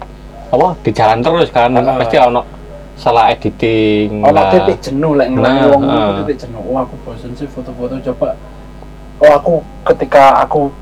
apa 0.48 0.74
di 0.82 0.90
jalan 0.90 1.22
terus 1.22 1.48
kan 1.48 1.70
Heeh. 1.70 1.96
pasti 1.96 2.16
ono 2.18 2.42
salah 2.98 3.30
editing 3.30 4.26
Ono 4.26 4.34
lah 4.34 4.50
titik 4.50 4.78
jenuh 4.82 5.14
lek 5.14 5.30
ngelangi 5.30 5.61
Nah, 5.61 5.70
wong 5.70 5.82
heeh. 5.87 6.11
titik 6.26 6.37
jenuh. 6.42 6.62
Oh 6.66 6.76
aku 6.78 6.94
bosen 7.06 7.30
sih 7.32 7.46
foto-foto 7.46 7.94
coba. 8.11 8.34
Oh 9.18 9.30
aku 9.30 9.54
ketika 9.87 10.42
aku 10.42 10.74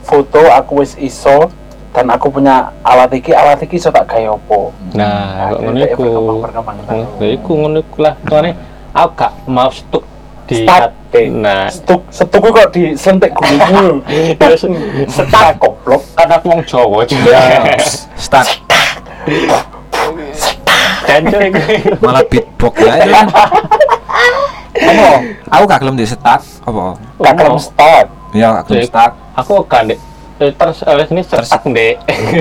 foto 0.00 0.38
aku 0.50 0.86
wis 0.86 0.94
iso 0.96 1.50
dan 1.94 2.10
aku 2.10 2.26
punya 2.26 2.74
alat 2.82 3.14
iki 3.14 3.30
alat 3.30 3.62
iki 3.62 3.78
iso 3.78 3.94
tak 3.94 4.10
gawe 4.10 4.34
opo. 4.34 4.74
nah 4.98 5.54
kok 5.54 5.58
ngono 5.62 5.78
iku 5.78 6.02
berkembang 6.02 6.38
berkembang 6.42 6.76
Ngono 6.90 7.26
iku 7.30 7.50
ngono 7.54 7.78
iku 7.86 7.96
lah 8.02 8.14
tuane 8.26 8.50
aku 8.90 9.10
gak 9.14 9.32
mau 9.46 9.70
stuck 9.70 10.02
di 10.44 10.66
Stuck, 10.66 10.92
eh. 11.16 11.30
nah 11.32 11.70
Stuk 11.72 12.02
setuku 12.12 12.52
kok 12.52 12.68
disentik 12.74 13.32
gulung 13.32 14.04
terus 14.42 14.66
Setak 15.08 15.56
goblok. 15.56 16.02
kan 16.18 16.28
aku 16.28 16.52
wong 16.52 16.60
Jawa 16.66 17.00
juga 17.08 17.32
Ya. 17.32 17.78
Start 18.18 18.50
jancuk 21.04 21.40
iku 21.40 21.60
malah 22.02 22.24
beatbox 22.26 22.74
ya. 22.80 22.92
itu. 22.96 23.12
Apa? 24.74 25.08
Aku 25.54 25.62
gak 25.70 25.80
gelem 25.84 25.94
di 25.94 26.06
start 26.08 26.42
apa? 26.66 26.98
Gak 27.22 27.34
kelem 27.38 27.58
start. 27.60 28.06
Iya, 28.34 28.46
gak 28.60 28.64
gelem 28.66 28.82
Cek. 28.82 28.88
start. 28.90 29.12
aku 29.38 29.52
eh, 29.62 29.98
terus 30.34 30.82
eh, 30.82 31.06
ini 31.06 31.22
tersetak 31.22 31.62
dek 31.66 31.94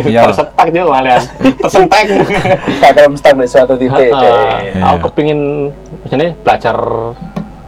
Iya. 0.03 0.25
tersetak 0.25 0.65
juga 0.67 0.89
malahan 0.89 1.21
tersentek 1.61 2.03
Gak 2.81 2.91
kelem 2.91 3.13
start 3.13 3.37
di 3.37 3.45
suatu 3.45 3.73
titik. 3.75 4.09
Heeh. 4.09 4.73
deh. 4.73 4.81
aku 4.81 5.07
kepingin 5.07 5.69
misalnya 6.01 6.33
belajar 6.41 6.75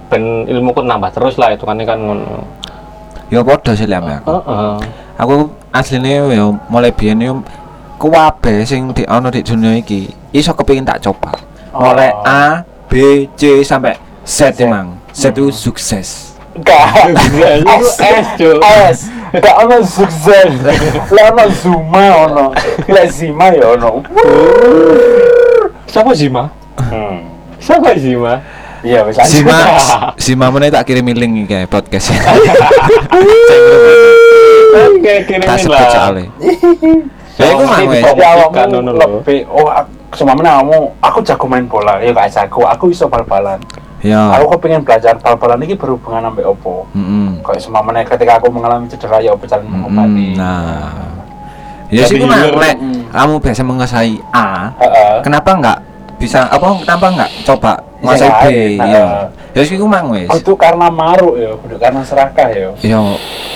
ben 0.05 0.23
ilmuku 0.45 0.81
nambah 0.81 1.11
terus 1.11 1.35
lah 1.35 1.49
itu 1.49 1.61
kan 1.61 1.77
kan 1.79 1.97
ngono 1.97 2.41
Ya 3.25 3.41
padha 3.41 3.73
sih 3.73 3.85
lem 3.85 4.05
aku. 4.05 4.29
Heeh. 4.29 4.73
Aku 5.15 5.33
asline 5.71 6.29
ya 6.29 6.45
mulai 6.67 6.89
biyen 6.89 7.17
yo 7.19 7.41
kuwabe 7.95 8.61
sing 8.61 8.91
di 8.91 9.01
ono 9.03 9.29
di 9.29 9.41
dunia 9.41 9.73
iki 9.73 10.05
iso 10.29 10.53
kepengin 10.53 10.85
tak 10.85 11.01
coba. 11.01 11.33
Mulai 11.73 12.13
Oh. 12.13 12.21
A 12.23 12.61
B 12.85 13.25
C 13.33 13.61
sampai 13.61 13.97
Z 14.21 14.53
emang 14.59 14.93
Z 15.09 15.33
itu 15.33 15.49
Hmm. 15.49 15.53
sukses 15.53 16.38
Gak. 16.55 17.11
Itu 17.11 17.91
S. 17.99 18.39
S. 18.61 18.97
Gak 19.41 19.56
ono 19.65 19.78
sukses. 19.84 20.52
Lah 21.12 21.26
ono 21.34 21.45
Zuma 21.52 22.04
ono. 22.30 22.45
Lah 22.88 23.06
Zima 23.10 23.52
ya 23.52 23.76
ono. 23.76 24.04
Siapa 25.88 26.12
Zima? 26.15 26.50
Hmm. 26.80 27.24
Siapa 27.60 27.95
Zima? 28.00 28.39
Iya 28.86 29.02
wis. 29.10 29.17
Sima 29.26 29.58
Sima 30.19 30.45
mana 30.54 30.69
tak 30.69 30.86
kirim 30.86 31.10
link 31.10 31.50
iki 31.50 31.58
kayak 31.58 31.74
podcast 31.74 32.13
Oke, 34.76 35.13
kirimin 35.26 35.58
sebut 35.58 35.74
lah. 35.74 36.13
ya 37.36 37.52
itu 37.52 37.63
mah 37.67 37.80
Jadi 37.84 38.24
awakmu 38.24 38.80
ngono 38.80 38.91
lho. 38.95 39.19
lebih 39.19 39.43
oh 39.52 39.67
aku 39.67 40.15
semamane 40.15 40.48
kamu 40.48 40.78
aku 41.04 41.19
jago 41.19 41.45
main 41.52 41.67
bola 41.67 42.00
ya 42.00 42.15
gak 42.15 42.32
jago 42.32 42.63
aku 42.63 42.95
iso 42.95 43.12
bal-balan 43.12 43.60
ya. 44.06 44.38
Aku 44.38 44.54
pengen 44.56 44.86
belajar 44.86 45.18
bal-balan 45.18 45.60
ini 45.60 45.74
berhubungan 45.74 46.22
sampai 46.24 46.46
opo. 46.46 46.86
Mm-mm. 46.94 47.41
kayak 47.41 47.58
semamane 47.60 48.06
ketika 48.06 48.38
aku 48.38 48.48
mengalami 48.48 48.86
cedera 48.86 49.18
ya 49.18 49.34
opo 49.34 49.44
cara 49.44 49.62
mengobati. 49.62 50.26
Mm, 50.32 50.38
nah. 50.38 50.94
Ya 51.89 52.06
sih 52.06 52.18
Jadi 52.18 52.26
mah 52.26 52.41
lek 52.56 52.76
Mm. 52.78 53.02
kamu 53.10 53.34
biasa 53.39 53.62
menguasai 53.62 54.13
A 54.32 54.74
Heeh. 54.76 55.15
kenapa 55.22 55.50
enggak 55.54 55.78
bisa 56.15 56.46
apa 56.46 56.65
kenapa 56.82 57.06
enggak 57.10 57.30
coba 57.46 57.72
menguasai 58.02 58.32
B? 58.32 58.46
Lain, 58.78 58.94
ya. 59.54 59.62
Sih 59.62 59.78
ku 59.78 59.86
mang 59.86 60.12
wes 60.12 60.28
Oh, 60.28 60.36
itu 60.36 60.52
karena 60.54 60.89
maruk 60.89 61.38
ya 61.38 61.54
kudu 61.56 61.78
karena 61.78 62.02
serakah 62.02 62.50
ya. 62.50 62.70
Ya 62.82 63.00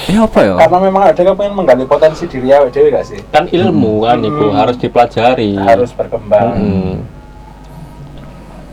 ya 0.07 0.19
apa 0.23 0.39
ya? 0.41 0.55
Karena 0.57 0.77
memang 0.79 1.03
ada 1.05 1.19
yang 1.19 1.35
pengen 1.35 1.53
menggali 1.53 1.83
potensi 1.83 2.23
diri 2.25 2.49
awake 2.49 2.71
dhewe 2.71 2.87
gak 2.89 3.05
sih? 3.05 3.19
Kan 3.29 3.45
ilmu 3.45 4.01
kan 4.01 4.17
itu 4.21 4.45
Hmm. 4.47 4.55
harus 4.55 4.77
dipelajari. 4.77 5.53
harus 5.59 5.91
berkembang. 5.91 6.53
Hmm. 6.55 6.93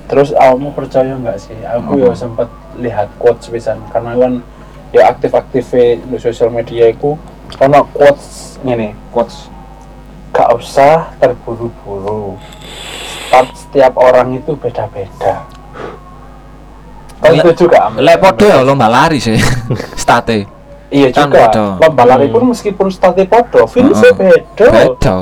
Terus 0.07 0.31
kamu 0.31 0.71
percaya 0.71 1.12
nggak 1.14 1.38
sih 1.38 1.59
aku 1.62 1.99
ya 1.99 2.12
sempat 2.12 2.49
lihat 2.77 3.11
quotes 3.19 3.47
pisan 3.47 3.83
karena 3.90 4.14
kan 4.14 4.33
ya 4.90 5.11
aktif-aktif 5.11 5.66
di 6.03 6.16
sosial 6.16 6.49
media 6.49 6.88
itu 6.88 7.19
karena 7.59 7.83
quotes 7.90 8.57
ini 8.62 8.95
quotes 9.11 9.51
gak 10.31 10.53
usah 10.53 11.11
terburu-buru 11.16 12.37
start 13.27 13.51
setiap 13.57 13.97
orang 13.97 14.37
itu 14.37 14.53
beda-beda 14.55 15.42
Kau 17.16 17.33
Le- 17.33 17.40
setuju 17.40 17.73
gak? 17.73 17.83
Amel? 17.88 18.01
lek 18.05 18.16
podo 18.21 18.45
ya 18.45 18.61
lomba 18.61 18.87
lari 18.87 19.16
sih 19.16 19.40
state 20.03 20.47
Iya 20.87 21.11
kan 21.11 21.27
juga. 21.27 21.51
beda. 21.51 21.66
Lomba 21.83 22.03
lari 22.07 22.31
pun 22.31 22.47
meskipun 22.47 22.87
startnya 22.95 23.27
podo, 23.27 23.66
finishnya 23.66 24.14
beda. 24.14 24.66
beda 24.71 25.19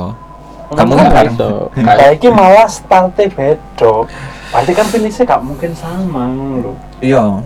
kamu 0.77 0.93
kan 0.93 1.25
iso. 1.25 1.49
Kayak 1.73 2.21
malah 2.29 2.69
startnya 2.69 3.25
beda. 3.33 3.93
Berarti 4.53 4.71
kan 4.77 4.85
finishnya 4.89 5.23
gak 5.25 5.41
mungkin 5.41 5.71
sama 5.73 6.29
loh. 6.61 6.77
iya 7.01 7.41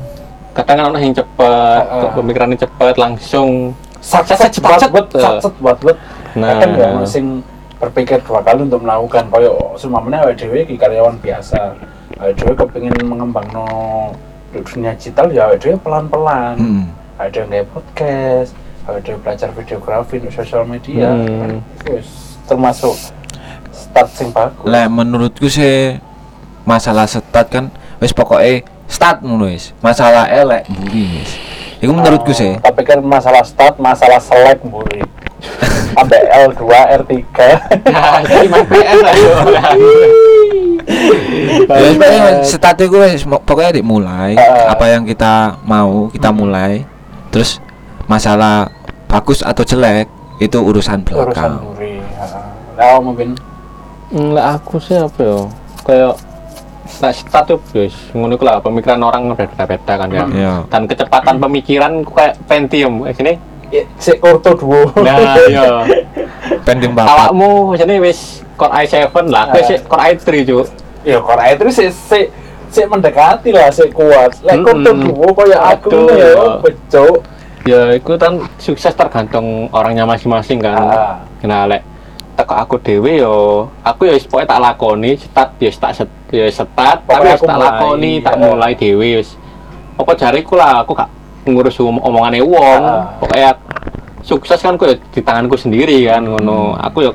Kadang 0.50 0.76
kan 0.82 0.86
orang 0.92 1.04
yang 1.06 1.16
cepet, 1.16 1.82
Heeh. 1.88 2.12
pemikirannya 2.18 2.58
cepet, 2.60 2.94
langsung 3.00 3.72
Satset 4.00 4.40
Satset, 4.40 4.64
buat 4.64 5.12
satset. 5.12 5.54
buat 5.60 5.78
buat. 5.84 5.98
Nah. 6.40 6.56
Kadang 6.56 6.72
ya 6.80 6.88
ono 6.96 7.04
sing 7.04 7.44
berpikir 7.80 8.20
dua 8.24 8.40
kali 8.44 8.64
untuk 8.68 8.84
melakukan 8.84 9.28
koyo 9.28 9.76
semamane 9.76 10.20
awake 10.20 10.40
dhewe 10.40 10.64
iki 10.64 10.76
karyawan 10.80 11.16
biasa. 11.20 11.76
Awake 12.20 12.36
dhewe 12.40 12.54
kepengin 12.56 12.96
mengembangno 13.04 13.68
dunia 14.52 14.96
digital 14.96 15.32
ya 15.32 15.52
awake 15.52 15.60
dhewe 15.64 15.76
pelan-pelan. 15.80 16.56
Mm. 16.60 16.84
Ada 17.20 17.44
yang 17.44 17.50
kayak 17.52 17.68
podcast, 17.76 18.52
dhewe 19.04 19.18
belajar 19.20 19.50
videografi 19.52 20.16
di 20.24 20.30
sosial 20.32 20.64
media. 20.64 21.12
Hmm. 21.12 21.60
Termasuk 22.48 22.96
start 23.70 24.10
sing 24.16 24.32
bagus. 24.32 24.66
lek 24.66 24.88
menurutku 24.90 25.48
sih 25.52 26.00
masalah 26.70 27.10
start 27.10 27.50
kan 27.50 27.66
wis 27.98 28.14
pokoknya 28.14 28.62
start 28.86 29.26
ngono 29.26 29.50
wis 29.50 29.74
masalah 29.82 30.30
elek 30.30 30.70
mburi 30.70 31.18
wis 31.18 31.32
iku 31.82 31.90
menurutku 31.90 32.30
sih 32.30 32.54
Oh, 32.54 32.70
Tapi 32.70 32.86
kan 32.86 33.02
masalah 33.02 33.42
start, 33.42 33.82
masalah 33.82 34.22
select 34.22 34.62
mburi. 34.62 35.02
Sampai 35.90 36.22
L2, 36.46 36.62
R3. 37.02 37.12
Main 38.52 38.66
PS 38.68 39.00
ayo. 39.02 39.32
ya 41.70 41.78
wis 41.80 41.96
pokoknya 41.96 42.22
start 42.44 42.78
itu 42.78 42.98
wis 43.00 43.22
pokoknya 43.26 43.72
dimulai 43.76 44.34
Heeh. 44.36 44.66
apa 44.68 44.86
yang 44.90 45.04
kita 45.06 45.58
mau 45.64 46.10
kita 46.10 46.30
mulai 46.30 46.84
terus 47.30 47.62
masalah 48.06 48.74
bagus 49.06 49.42
atau 49.42 49.62
jelek 49.62 50.10
itu 50.38 50.58
urusan 50.58 51.02
urusan 51.02 51.08
belakang 51.08 51.52
mburi. 51.64 51.96
Nah, 52.78 53.00
mungkin 53.02 53.30
Lah 54.10 54.58
aku 54.58 54.82
sih 54.82 54.98
apa 54.98 55.22
ya? 55.22 55.38
Kayak 55.86 56.14
Nah, 57.00 57.14
tuh 57.46 57.62
guys, 57.70 57.94
ngono 58.12 58.36
lah 58.36 58.58
pemikiran 58.60 59.00
orang 59.00 59.32
beda-beda 59.32 59.94
kan 59.96 60.10
ya. 60.10 60.26
Iya. 60.28 60.54
Dan 60.68 60.84
kecepatan 60.84 61.38
pemikiran 61.38 61.92
ku 62.02 62.12
kayak 62.12 62.36
Pentium 62.44 63.06
eh, 63.06 63.14
sini. 63.14 63.34
ya, 63.70 63.86
si 63.96 64.18
Korto 64.18 64.58
duo. 64.58 64.90
Nah, 64.98 65.38
iya. 65.46 65.86
pending 66.68 66.92
bapak 66.92 67.30
Awakmu 67.30 67.78
sini 67.78 67.96
wis 68.02 68.42
Core 68.58 68.84
i7 68.84 69.14
lah, 69.30 69.54
Ah. 69.54 69.62
sih 69.64 69.78
Core 69.86 70.18
i3, 70.18 70.26
Cuk. 70.44 70.68
ya 71.00 71.16
Korea 71.24 71.56
itu 71.56 71.72
si 71.72 71.86
si 71.88 72.28
si 72.68 72.82
mendekati 72.84 73.56
lah 73.56 73.72
si 73.72 73.88
kuat. 73.90 74.42
Lek 74.44 74.60
Korto 74.66 74.92
Mm-mm. 74.92 75.06
duo 75.08 75.28
kayak 75.32 75.62
aku 75.80 75.90
ya 76.12 76.28
ya. 76.36 76.46
bejo. 76.60 77.06
Ya, 77.64 77.82
itu 77.94 78.12
kan 78.18 78.34
sukses 78.58 78.92
tergantung 78.92 79.70
orangnya 79.72 80.04
masing-masing 80.04 80.60
kan. 80.60 80.76
Ah. 80.76 81.16
Nah, 81.46 81.70
lek 81.70 81.82
teko 82.40 82.56
aku 82.56 82.80
dhewe 82.80 83.20
yo, 83.20 83.68
aku 83.84 84.08
ya 84.08 84.16
wis 84.16 84.24
pokoke 84.24 84.48
tak 84.48 84.64
lakoni, 84.64 85.20
start 85.20 85.60
ya 85.60 85.68
tak 85.76 85.92
set, 85.92 86.08
ya 86.32 86.48
start, 86.48 87.04
tapi 87.04 87.28
Pokoknya 87.28 87.36
tak 87.36 87.60
lakoni, 87.60 88.12
tak 88.24 88.36
ya. 88.36 88.40
mulai 88.40 88.72
dhewe 88.80 89.20
wis. 89.20 89.36
Apa 90.00 90.16
jariku 90.16 90.56
lah, 90.56 90.88
aku 90.88 90.96
gak 90.96 91.12
ngurus 91.44 91.76
om 91.84 92.00
omongane 92.00 92.40
wong. 92.40 92.80
Ah. 92.80 93.20
Pokoknya 93.20 93.52
sukses 94.24 94.56
kan 94.64 94.80
ku 94.80 94.88
di 94.88 95.20
tanganku 95.20 95.60
sendiri 95.60 96.08
kan 96.08 96.24
ngono. 96.24 96.80
Aku 96.80 97.04
yo 97.04 97.12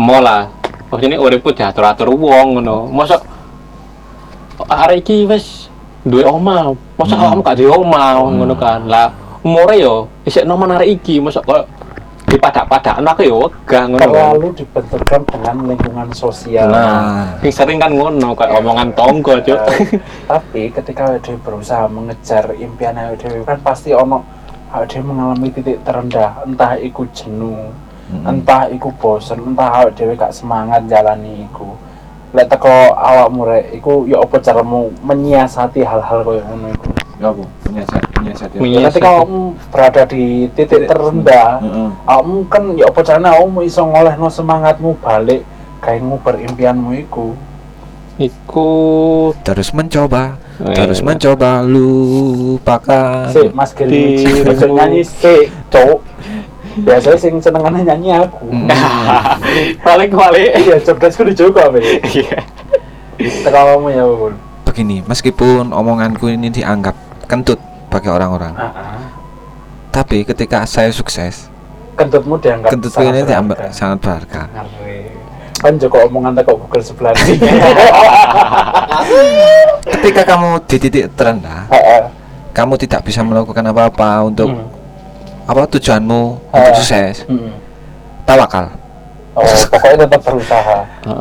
mau 0.00 0.24
lah. 0.24 0.48
Ini 0.94 1.20
uripku 1.20 1.52
diatur-atur 1.52 2.08
wong 2.08 2.56
ngono. 2.56 2.88
Mosok 2.88 3.20
arek 4.64 5.04
iki 5.04 5.28
wis 5.28 5.68
duwe 6.00 6.24
omah, 6.24 6.72
mosok 6.96 7.12
Hmm. 7.12 7.24
awakmu 7.28 7.42
gak 7.44 7.56
duwe 7.60 7.70
omah 7.76 8.08
ngono 8.24 8.54
kan. 8.56 8.88
Lah 8.88 9.12
umure 9.44 9.76
yo 9.76 10.08
isih 10.24 10.48
nomen 10.48 10.72
arek 10.72 10.88
iki, 10.96 11.20
mosok 11.20 11.44
kok 11.44 11.64
dipadak-padakno 12.28 13.08
aku 13.12 13.22
yo 13.24 13.36
wegah 13.46 13.84
ngono. 13.88 14.02
Terlalu 14.02 14.48
dibenturkan 14.58 15.20
dengan 15.28 15.56
lingkungan 15.68 16.08
sosial. 16.16 16.68
nah 16.72 17.36
Sing 17.40 17.52
sering 17.52 17.78
kan 17.78 17.92
ngono 17.92 18.32
kayak 18.32 18.58
omongan 18.58 18.88
tonggo, 18.96 19.38
Cuk. 19.42 19.58
Eh, 19.58 20.00
tapi 20.26 20.62
ketika 20.72 21.18
dia 21.20 21.36
berusaha 21.40 21.84
mengejar 21.88 22.52
impian 22.56 22.96
dia 22.96 23.44
kan 23.44 23.58
pasti 23.60 23.92
ono 23.92 24.24
dia 24.82 25.00
mengalami 25.06 25.54
titik 25.54 25.86
terendah 25.86 26.42
entah 26.42 26.74
iku 26.82 27.06
jenuh 27.14 27.70
Mm-mm. 28.10 28.26
entah 28.26 28.68
iku 28.68 28.92
bosen 29.00 29.40
entah 29.40 29.80
awake 29.80 29.96
dhewe 29.96 30.12
gak 30.12 30.34
semangat 30.34 30.84
jalani 30.90 31.48
iku 31.48 31.72
lek 32.36 32.52
teko 32.52 32.92
awakmu 32.92 33.48
rek 33.48 33.72
iku 33.72 34.04
ya 34.04 34.20
apa 34.20 34.36
caramu 34.44 34.92
menyiasati 35.00 35.80
hal-hal 35.80 36.20
koyo 36.20 36.42
ngono 36.44 36.68
iku 36.74 36.88
ya 37.16 37.32
aku 37.32 37.44
menyiasat 37.70 38.03
menyiasat 38.34 38.50
ya 38.54 38.60
Ya, 38.64 38.80
ketika 38.90 39.08
awakmu 39.14 39.42
berada 39.70 40.02
di 40.08 40.24
titik 40.52 40.82
terendah 40.90 41.48
awakmu 42.04 42.36
kan 42.50 42.62
ya 42.74 42.86
apa 42.90 43.00
caranya 43.00 43.30
awakmu 43.38 43.62
iso 43.62 43.82
ngolehno 43.86 44.28
semangatmu 44.28 44.90
balik 45.00 45.42
kayak 45.80 46.00
nguber 46.02 46.34
impianmu 46.40 46.90
iku? 47.04 47.36
Iku 48.14 48.70
terus 49.42 49.74
mencoba 49.74 50.38
Eh. 50.62 50.70
terus 50.70 51.02
mencoba 51.02 51.66
lupakan. 51.66 53.26
Si 53.34 53.50
Mas 53.50 53.74
Giri 53.74 54.22
nyanyi 54.70 55.02
si 55.02 55.50
cowok 55.66 55.98
biasanya 56.86 57.18
sing 57.18 57.34
senengannya 57.42 57.82
nyanyi 57.90 58.10
aku. 58.22 58.46
Mm. 58.54 58.70
balik 59.86 60.14
balik. 60.14 60.54
iya 60.62 60.78
cerdasku 60.78 61.26
dicoba 61.26 61.74
be. 61.74 61.82
Iya. 62.06 62.38
kalau 63.50 63.82
kamu 63.82 63.88
ya 63.98 64.04
Bun. 64.06 64.34
Begini 64.66 65.02
meskipun 65.06 65.74
omonganku 65.74 66.30
ini 66.30 66.54
dianggap 66.54 66.94
kentut 67.26 67.58
bagi 67.94 68.10
orang-orang 68.10 68.50
tapi 69.88 70.26
ketika 70.26 70.66
saya 70.66 70.90
sukses 70.90 71.46
kentutmu 71.94 72.34
dianggap 72.36 72.74
kentutku 72.74 72.98
sangat 72.98 73.14
ini 73.14 73.20
dianggap 73.22 73.58
sangat 73.70 73.98
berharga 74.02 74.42
kan 75.54 75.72
Joko 75.78 76.02
omongan 76.04 76.34
teko 76.34 76.58
Google 76.58 76.82
sebelah 76.82 77.14
sini 77.14 77.38
ketika 79.94 80.22
kamu 80.26 80.58
di 80.66 80.76
titik 80.76 81.04
terendah 81.14 81.70
Heeh. 81.70 82.02
kamu 82.50 82.74
tidak 82.76 83.06
bisa 83.06 83.22
melakukan 83.22 83.64
apa-apa 83.64 84.26
untuk 84.26 84.50
Hmm. 84.50 84.66
apa 85.46 85.62
tujuanmu 85.70 86.22
Ah. 86.50 86.56
untuk 86.58 86.74
sukses 86.76 87.24
Hmm. 87.24 87.54
tawakal 88.24 88.74
oh 89.34 89.42
pokoknya 89.42 89.96
tetap 90.06 90.20
berusaha. 90.22 90.76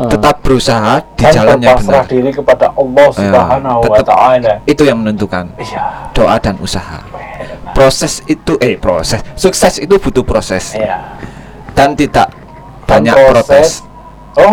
Tetap 0.07 0.35
berusaha 0.39 0.93
di 1.13 1.23
Dan 1.23 1.33
jalan 1.33 1.57
yang 1.57 1.75
berpasrah 1.75 1.89
benar 1.99 2.05
diri 2.07 2.29
kepada 2.29 2.65
Allah 2.71 3.07
Ya, 3.07 3.17
Subhanahu 3.17 3.79
wa 3.79 3.87
tetap- 3.91 4.07
taala. 4.07 4.53
itu 4.63 4.81
yang 4.83 4.97
menentukan. 4.99 5.45
Iya. 5.55 5.81
Doa 6.11 6.35
dan 6.37 6.55
usaha. 6.57 7.01
Proses 7.73 8.21
itu 8.25 8.53
eh 8.57 8.77
proses. 8.77 9.25
Sukses 9.33 9.77
itu 9.77 9.97
butuh 9.97 10.21
proses. 10.21 10.73
Iya. 10.73 11.17
Dan 11.73 11.93
tidak 11.93 12.29
Dan 12.85 13.01
banyak 13.01 13.15
proses. 13.27 13.81
protes. 13.81 13.91
Oh, 14.33 14.49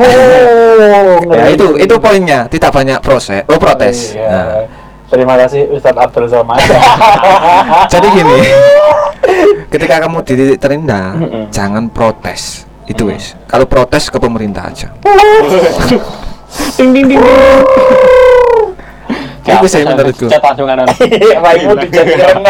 Ya 1.33 1.49
itu 1.49 1.73
itu 1.75 1.95
poinnya, 1.97 2.45
tidak 2.47 2.69
banyak 2.71 3.01
proses, 3.01 3.41
oh 3.47 3.57
protes. 3.57 4.13
Iya. 4.13 4.29
Nah, 4.29 4.49
Terima 5.11 5.35
kasih 5.35 5.67
Ustadz 5.75 5.99
Abdul 5.99 6.31
Somad. 6.31 6.63
jadi 7.93 8.07
gini, 8.15 8.39
ketika 9.75 10.07
kamu 10.07 10.23
di 10.23 10.33
titik 10.39 10.59
terendah, 10.63 11.19
Mm-mm. 11.19 11.45
jangan 11.51 11.91
protes. 11.91 12.63
Itu 12.91 13.07
wes. 13.07 13.39
Kalau 13.47 13.65
protes 13.71 14.11
ke 14.11 14.19
pemerintah 14.19 14.67
aja. 14.67 14.91
ding 16.75 16.91
ding 16.91 17.07
ding 17.07 17.23
Itu 19.47 19.67
sih 19.71 19.87
menurutku. 19.87 20.27
cat 20.27 20.43
langsung 20.43 20.67
kanan 20.67 20.87
Raimu 21.43 21.75
dijadikan 21.79 22.43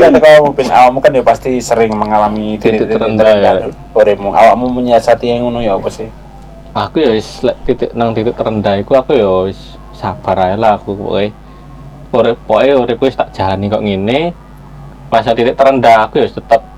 Dan 0.00 0.12
kalau 0.20 0.38
mungkin 0.52 0.66
awakmu 0.68 0.98
kan 1.00 1.16
ya 1.16 1.24
pasti 1.24 1.56
sering 1.60 1.96
mengalami 1.96 2.60
Titik 2.60 2.92
terendah, 2.92 3.28
ya. 3.40 3.52
Uripmu, 3.96 4.30
awakmu 4.32 4.68
menyiasati 4.72 5.32
yang 5.32 5.48
ngono 5.48 5.64
ya 5.64 5.76
apa 5.76 5.88
sih? 5.88 6.08
aku 6.74 6.98
ya 6.98 7.14
wis 7.14 7.38
lek 7.46 7.54
titik 7.62 7.94
nang 7.94 8.10
titik 8.10 8.34
terendah 8.34 8.74
iku 8.82 8.98
aku 8.98 9.14
ya 9.14 9.46
wis 9.46 9.78
sabar 9.94 10.50
ae 10.50 10.58
lah 10.58 10.74
aku 10.74 10.98
pokoke 10.98 11.30
pokoke 12.10 12.70
urip 12.74 12.98
wis 12.98 13.14
tak 13.14 13.30
jalani 13.30 13.70
kok 13.70 13.78
ngene 13.86 14.34
masa 15.06 15.30
titik 15.38 15.54
terendah 15.54 16.10
aku 16.10 16.18
ya 16.18 16.26
tetep 16.26 16.58
eh, 16.58 16.73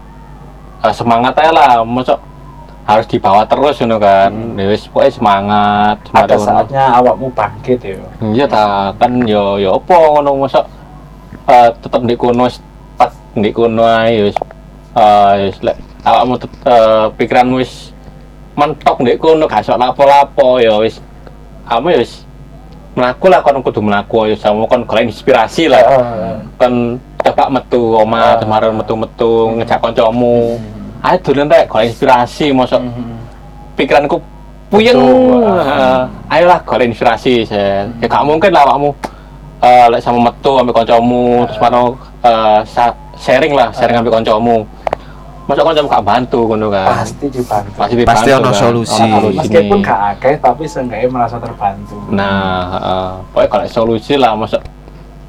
semangat 0.92 1.34
ae 1.38 1.50
lah 1.50 1.82
mosok 1.86 2.18
harus 2.86 3.06
dibawa 3.10 3.42
terus 3.42 3.82
ngono 3.82 3.98
kan. 3.98 4.30
Ya 4.54 4.66
wis 4.70 4.86
pokoke 4.86 5.10
semangat 5.10 5.96
semangat 6.06 6.28
Ada 6.30 6.36
saatnya 6.38 6.84
awakmu 6.94 7.26
bangkit 7.34 7.80
ya. 7.82 7.98
iya 8.30 8.46
ta 8.46 8.94
kan 8.94 9.26
yo 9.26 9.58
yo 9.58 9.74
apa 9.82 9.94
ngono 9.94 10.46
mosok 10.46 10.64
eh, 11.50 11.70
tetep 11.82 12.00
ndek 12.06 12.18
kono 12.18 12.46
stuck 12.46 13.10
ndek 13.34 13.52
kono 13.54 13.82
ae 13.82 14.14
ya 14.14 14.22
wis 14.30 14.36
eh 14.94 15.32
wis 15.50 15.58
lek 15.66 15.76
awakmu 16.06 16.34
eh, 16.42 17.06
pikiranmu 17.18 17.56
wis 17.58 17.90
mentok 18.54 19.02
ndek 19.02 19.18
kono 19.18 19.44
gak 19.50 19.66
sok 19.66 19.76
lapo-lapo 19.82 20.62
ya 20.62 20.78
wis 20.78 21.02
kamu 21.66 21.90
ya 21.90 21.98
wis 22.06 22.22
mlaku 22.96 23.28
lah 23.28 23.44
kon 23.44 23.60
kudu 23.60 23.82
mlaku 23.84 24.30
ya 24.30 24.36
sama 24.40 24.64
kon 24.64 24.86
golek 24.88 25.12
inspirasi 25.12 25.68
lah. 25.68 25.84
Heeh. 25.84 26.34
kon 26.56 26.96
coba 27.20 27.50
metu 27.52 27.92
omah 27.98 28.38
kemarin 28.40 28.72
metu-metu 28.72 29.52
ngejak 29.58 29.82
kancamu 29.82 30.56
ayo 31.06 31.18
dolen 31.22 31.46
rek 31.46 31.64
golek 31.66 31.86
inspirasi 31.88 32.50
mosok 32.50 32.82
Mhm. 32.82 33.14
pikiranku 33.74 34.16
puyeng 34.66 34.98
Heeh. 34.98 36.00
ayolah 36.28 36.58
golek 36.60 36.90
inspirasi 36.90 37.46
saya 37.46 37.86
ya 37.96 38.06
gak 38.06 38.26
mungkin 38.26 38.50
lah 38.50 38.66
awakmu 38.66 38.90
eh 39.58 39.86
lek 39.88 40.00
sama 40.00 40.18
metu 40.26 40.52
ambek 40.52 40.74
kancamu 40.74 41.46
terus 41.46 41.58
mano 41.58 41.94
eh, 42.20 42.60
sa- 42.66 42.96
sharing 43.16 43.54
lah 43.54 43.70
sharing 43.70 43.96
ambek 43.96 44.12
kancamu 44.12 44.66
masa 45.46 45.62
kancamu 45.62 45.86
gak 45.86 46.02
bantu 46.04 46.40
ngono 46.44 46.66
kan 46.68 46.90
Pasti 46.98 47.26
dibantu. 47.30 47.70
pasti 47.72 47.94
Pasti 47.94 47.94
dibantu 47.94 48.28
ono 48.34 48.42
kan. 48.42 48.58
solusi. 48.58 49.06
Solusine. 49.06 49.38
Meskipun 49.38 49.78
gak 49.80 50.00
akeh 50.12 50.34
tapi 50.36 50.64
seenggaknya 50.66 51.06
merasa 51.08 51.36
terbantu. 51.38 51.94
nah 52.10 52.42
heeh. 52.74 53.08
pokoknya 53.30 53.48
kalau 53.48 53.66
solusi 53.70 54.18
lah 54.18 54.34
masa 54.34 54.58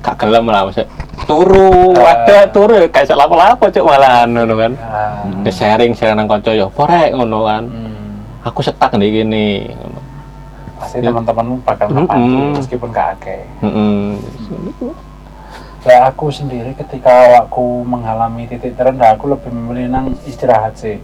gak 0.02 0.18
gelem 0.18 0.46
lah 0.48 0.66
masa 0.66 0.82
turu 1.24 1.94
Eh. 1.94 2.02
ada 2.04 2.38
turu 2.50 2.74
kayak 2.88 3.14
apa 3.14 3.66
cuk 3.68 3.84
malah 3.84 4.26
ngono 4.26 4.54
kan 4.56 4.72
Ya 5.44 5.52
sharing 5.52 5.94
sharing 5.94 6.18
nang 6.18 6.28
kanca 6.28 6.52
yo 6.52 6.68
porek 6.72 7.14
ngono 7.14 7.46
kan 7.46 7.64
Hmm. 7.68 8.22
aku 8.44 8.60
setak 8.62 8.96
nih 8.96 9.24
gini. 9.24 9.48
Pasti 10.78 11.02
Ya. 11.02 11.10
teman-temanmu 11.10 11.66
bakal 11.66 11.90
Mm-mm. 11.90 12.06
membantu 12.06 12.62
meskipun 12.62 12.90
gak 12.94 13.18
akeh. 13.18 13.42
Heeh. 13.66 14.04
Ya 15.88 16.06
aku 16.06 16.28
sendiri 16.30 16.76
ketika 16.76 17.42
aku 17.42 17.82
mengalami 17.82 18.46
titik 18.46 18.76
terendah 18.76 19.16
aku 19.16 19.32
lebih 19.32 19.50
memilih 19.50 19.88
nang 19.88 20.14
istirahat 20.24 20.76
sih. 20.76 21.00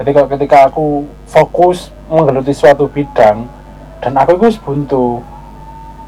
Jadi 0.00 0.10
kalau 0.10 0.28
ketika 0.28 0.66
aku 0.66 1.04
fokus 1.24 1.88
menggeluti 2.10 2.50
suatu 2.50 2.88
bidang 2.88 3.46
dan 4.00 4.12
aku 4.16 4.40
itu 4.40 4.56
buntu, 4.60 5.20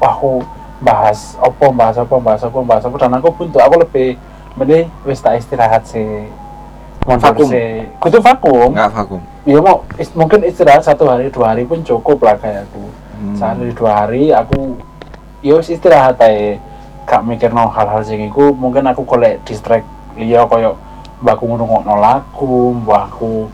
wah 0.01 0.11
aku 0.11 0.41
bahas 0.83 1.37
apa, 1.39 1.65
bahas 1.71 1.95
apa, 1.95 2.15
bahas 2.19 2.41
apa, 2.43 2.59
bahas 2.59 2.83
apa 2.83 2.95
dan 2.99 3.13
aku 3.15 3.29
buntu, 3.31 3.57
aku 3.61 3.75
lebih 3.79 4.17
milih 4.53 4.85
wis 5.07 5.21
tak 5.21 5.39
istirahat 5.39 5.85
sih. 5.87 6.27
Vakum. 7.03 7.49
Kudu 7.99 8.17
vakum. 8.19 8.71
Enggak 8.71 8.91
vakum. 8.93 9.21
Ya 9.43 9.59
mau 9.59 9.83
is- 9.95 10.13
mungkin 10.13 10.39
istirahat 10.41 10.81
satu 10.81 11.03
hari 11.05 11.27
dua 11.27 11.51
hari 11.51 11.63
pun 11.63 11.79
cukup 11.79 12.23
lah 12.23 12.35
kayak 12.35 12.63
aku 12.65 12.83
Hmm. 13.13 13.35
sehari 13.35 13.71
dua 13.71 13.91
hari 13.93 14.23
aku 14.31 14.79
ya 15.39 15.55
wis 15.55 15.67
istirahat 15.67 16.15
aja 16.17 16.55
gak 17.03 17.21
mikir 17.21 17.51
no 17.51 17.67
hal-hal 17.67 17.99
sing 18.01 18.19
iku 18.21 18.51
mungkin 18.51 18.83
aku 18.83 19.03
golek 19.03 19.43
distract 19.43 19.83
liya 20.15 20.43
koyo 20.43 20.79
mbakku 21.19 21.43
ngrungokno 21.45 21.95
lagu 21.97 22.55
mbakku 22.77 23.47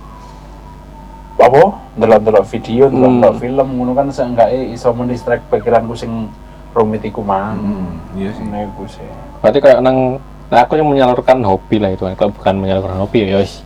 apa 1.40 1.64
ndelok-ndelok 1.96 2.46
video 2.48 2.86
ndelok-ndelok 2.88 3.34
Hmm. 3.34 3.42
film 3.42 3.68
ngono 3.74 3.92
kan 3.94 4.08
seenggaknya 4.10 4.70
iso 4.70 4.92
mendistract 4.92 5.42
pikiranku 5.50 5.94
sing 5.94 6.30
rumit 6.72 7.02
iku 7.02 7.22
mang 7.22 7.58
Hmm, 7.58 7.90
iya 8.14 8.30
sih. 8.30 8.46
Ngono 8.46 8.70
iku 8.70 8.84
sih 8.86 9.10
berarti 9.40 9.60
kayak 9.60 9.80
nang 9.80 10.20
nah 10.50 10.66
aku 10.66 10.82
yang 10.82 10.90
menyalurkan 10.90 11.46
hobi 11.46 11.78
lah 11.78 11.94
itu 11.94 12.10
kan 12.10 12.14
kalau 12.18 12.34
bukan 12.34 12.54
menyalurkan 12.58 12.98
hobi 12.98 13.30
ya 13.30 13.38
wis 13.38 13.62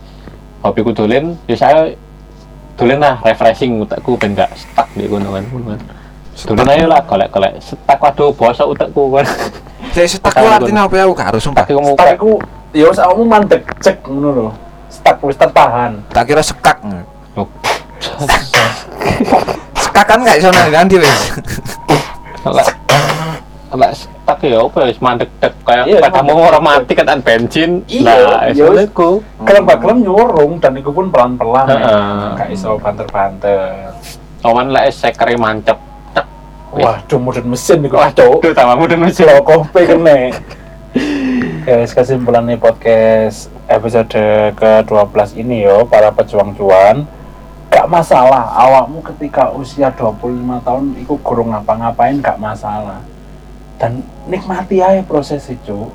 hobiku 0.60 0.92
dolen 0.92 1.36
ya 1.48 1.56
saya 1.56 1.96
dolen 2.76 3.00
lah 3.00 3.20
refreshing 3.24 3.80
utakku 3.80 4.20
ben 4.20 4.36
gak 4.36 4.52
stuck 4.52 4.88
di 4.92 5.08
kan 5.08 5.24
Ngono 5.24 5.40
kan. 5.72 5.80
dolen 6.52 6.68
aja 6.68 6.84
lah 6.84 7.00
golek 7.08 7.28
golek 7.32 7.52
stuck 7.64 7.98
waduh 8.00 8.30
bosok 8.36 8.76
utakku 8.76 9.08
kan 9.16 9.26
Saya 9.94 10.10
setak 10.10 10.34
ku 10.34 10.42
artinya 10.50 10.90
apa 10.90 10.94
ya? 10.98 11.06
Aku 11.06 11.14
gak 11.14 11.28
harus 11.30 11.42
sumpah. 11.46 11.62
tapi 11.62 11.72
kamu 11.78 11.94
stuck 11.94 12.10
iku 12.18 12.30
ya 12.74 12.84
wis 12.90 12.98
awakmu 12.98 13.24
mandek 13.24 13.62
cek 13.78 13.96
ngono 14.04 14.28
lho 14.34 14.46
stuck 14.90 15.16
wis 15.22 15.38
tertahan 15.38 16.02
Tak 16.10 16.24
kira 16.26 16.42
sekak. 16.42 16.82
Sekak 19.78 20.04
kan 20.04 20.18
gak 20.26 20.36
iso 20.36 20.50
ganti 20.50 20.96
wes. 20.98 21.20
Lek 23.74 23.92
stuck 23.92 24.38
ya 24.40 24.58
apa 24.60 24.76
ya 24.76 24.86
wis 24.86 24.98
mandek 24.98 25.30
dek 25.36 25.52
kayak 25.60 25.84
Iya, 25.84 25.98
pada 26.00 26.20
mau 26.20 26.32
mandek. 26.32 26.48
orang 26.48 26.62
mati 26.64 26.92
kan 26.92 27.06
an 27.08 27.20
bensin 27.20 27.70
Iya, 27.84 28.02
nah 28.04 28.40
ya 28.48 28.64
wis. 28.68 28.86
iku 28.86 29.10
kelem 29.42 29.64
kelem 29.66 29.98
nyurung 30.00 30.52
dan 30.56 30.72
iku 30.74 30.90
pun 30.90 31.06
pelan-pelan 31.08 31.66
ya. 31.66 31.76
Heeh. 31.76 32.28
gak 32.34 32.48
iso 32.50 32.76
banter-banter 32.76 33.90
awan 34.40 34.68
lek 34.68 34.88
sekere 34.90 35.34
mancep 35.34 35.78
cek 36.10 36.26
Waduh, 36.70 37.18
modern 37.18 37.48
mesin 37.48 37.78
nih 37.78 37.90
wah 37.90 38.08
kok. 38.08 38.40
cuk 38.40 38.50
tambahmu 38.52 38.84
dan 38.84 38.98
mesin 39.00 39.24
Kalau 39.24 39.42
kopi 39.42 39.82
kene. 39.84 40.18
Guys, 41.60 41.90
kesimpulan 41.90 42.44
nih 42.44 42.54
podcast 42.56 43.46
episode 43.66 44.10
ke-12 44.52 45.00
ini 45.36 45.62
yo, 45.62 45.82
para 45.84 46.10
pejuang 46.10 46.52
cuan. 46.52 47.02
Gak 47.66 47.86
masalah, 47.88 48.46
awakmu 48.54 49.02
ketika 49.04 49.50
usia 49.50 49.90
25 49.90 50.22
tahun 50.60 50.84
iku 51.00 51.14
gurung 51.20 51.50
ngapa-ngapain 51.50 52.18
gak 52.18 52.38
masalah. 52.38 53.02
Dan 53.80 54.02
nikmati 54.30 54.78
aja 54.78 55.02
proses 55.02 55.44
itu. 55.50 55.90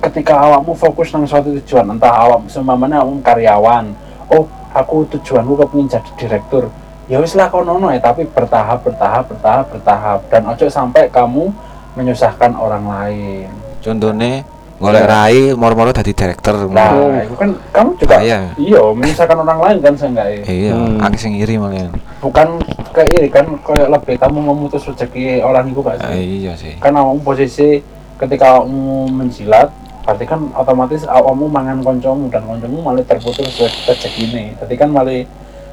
Ketika 0.00 0.32
awakmu 0.32 0.72
fokus 0.72 1.12
nang 1.12 1.28
suatu 1.28 1.52
tujuan, 1.60 1.84
entah 1.92 2.10
awak 2.10 2.48
seumpamanya 2.48 3.04
awakmu 3.04 3.20
karyawan. 3.20 3.92
Oh, 4.32 4.48
aku 4.72 5.04
tujuanku 5.12 5.60
kepengin 5.60 5.92
jadi 5.92 6.10
direktur. 6.16 6.72
Ya 7.10 7.18
wis 7.18 7.34
lah 7.34 7.50
kono 7.50 7.74
ya, 7.90 7.98
tapi 7.98 8.22
bertahap, 8.22 8.86
bertahap, 8.86 9.26
bertahap, 9.26 9.66
bertahap. 9.74 10.18
Dan 10.30 10.46
ojo 10.46 10.66
sampai 10.70 11.10
kamu 11.10 11.50
menyusahkan 11.98 12.54
orang 12.54 12.86
lain. 12.86 13.50
Contohnya 13.82 14.46
golek 14.80 15.04
rai 15.04 15.52
moro-moro 15.52 15.92
dadi 15.92 16.10
direktur. 16.10 16.56
Nah, 16.66 17.20
itu 17.20 17.36
kan 17.36 17.52
kamu 17.70 17.90
juga 18.00 18.16
Bahaya. 18.16 18.38
iya 18.56 18.80
menyusahkan 18.80 19.36
orang 19.38 19.60
lain 19.60 19.76
kan 19.78 19.92
seenggaknya. 19.94 20.40
Iya, 20.42 20.72
Hmm. 20.72 20.96
aku 20.98 21.16
sing 21.16 21.36
iri 21.36 21.54
malah. 21.54 21.92
Bukan 22.18 22.48
kayak 22.90 23.12
ini 23.12 23.28
kan 23.28 23.44
kayak 23.60 23.92
lebih 23.92 24.16
kamu 24.16 24.38
memutus 24.40 24.82
rezeki 24.82 25.44
orang 25.44 25.68
itu 25.68 25.80
gak 25.80 26.00
sih? 26.00 26.16
iya 26.16 26.52
sih. 26.56 26.74
Kan 26.80 26.96
kamu 26.96 27.20
posisi 27.20 27.84
ketika 28.16 28.58
kamu 28.58 28.80
menjilat 29.10 29.68
berarti 30.00 30.24
kan 30.24 30.40
otomatis 30.56 31.04
kamu 31.04 31.44
mangan 31.46 31.78
koncomu 31.80 32.26
dan 32.26 32.42
koncomu 32.42 32.80
malah 32.80 33.04
terputus 33.04 33.52
rezeki 33.84 34.22
ini. 34.26 34.44
Jadi 34.56 34.74
kan 34.74 34.88
malah 34.88 35.20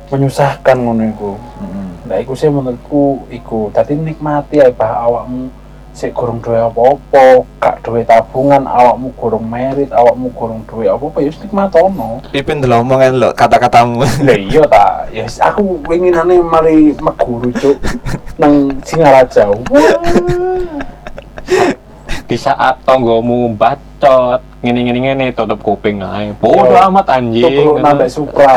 menyusahkan 0.08 0.76
ngono 0.78 1.04
iku. 1.06 1.32
Mm-mm. 1.58 1.88
Nah, 2.08 2.16
iku 2.18 2.32
sih 2.32 2.48
menurutku 2.48 3.24
iku. 3.28 3.68
Tadi 3.70 3.96
nikmati 3.96 4.60
ae 4.60 4.72
bah 4.72 5.04
awakmu 5.04 5.48
sik 5.98 6.14
gurung 6.14 6.38
duwe 6.46 6.62
apa-apa, 6.62 7.42
gak 7.58 7.82
duwe 7.82 8.06
tabungan, 8.06 8.70
awakmu 8.70 9.10
gurung 9.18 9.50
merit, 9.50 9.90
awakmu 9.90 10.30
gurung 10.38 10.62
duwe 10.70 10.86
apa-apa 10.86 11.26
ya 11.26 11.34
wis 11.34 11.42
nikmatono. 11.42 12.22
Ipin 12.38 12.62
ndelok 12.62 12.86
omongan 12.86 13.18
lo 13.18 13.30
kata-katamu. 13.34 14.06
Lah 14.30 14.38
iya 14.38 14.62
ta, 14.70 15.10
ya 15.10 15.26
wis, 15.26 15.42
aku 15.42 15.82
winginane 15.90 16.38
mari 16.46 16.94
meguru 17.02 17.50
cuk 17.50 17.82
nang 18.38 18.78
Singaraja. 18.86 19.50
Di 22.28 22.36
saat 22.36 22.84
tonggomu 22.84 23.56
bacot 23.56 24.44
ngene 24.60 24.84
ngene 24.84 25.00
ngene 25.00 25.26
tutup 25.32 25.64
kuping 25.64 26.04
ae. 26.04 26.36
Bodoh 26.36 26.76
Iya. 26.76 26.92
amat 26.92 27.08
anjing. 27.08 27.80
Nambah 27.80 28.10
Supra. 28.12 28.52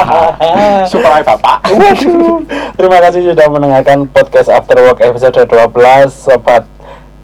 supaya 0.90 1.20
bapak. 1.20 1.58
Waduh. 1.68 2.40
Terima 2.74 2.98
kasih 3.00 3.20
sudah 3.32 3.46
mendengarkan 3.48 4.08
podcast 4.08 4.48
After 4.48 4.80
Work 4.80 5.00
episode 5.00 5.36
12 5.44 5.76
Sobat 6.08 6.64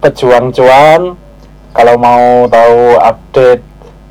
Pejuang 0.00 0.48
Cuan 0.50 1.16
Kalau 1.72 1.96
mau 1.96 2.44
tahu 2.48 3.00
update 3.00 3.64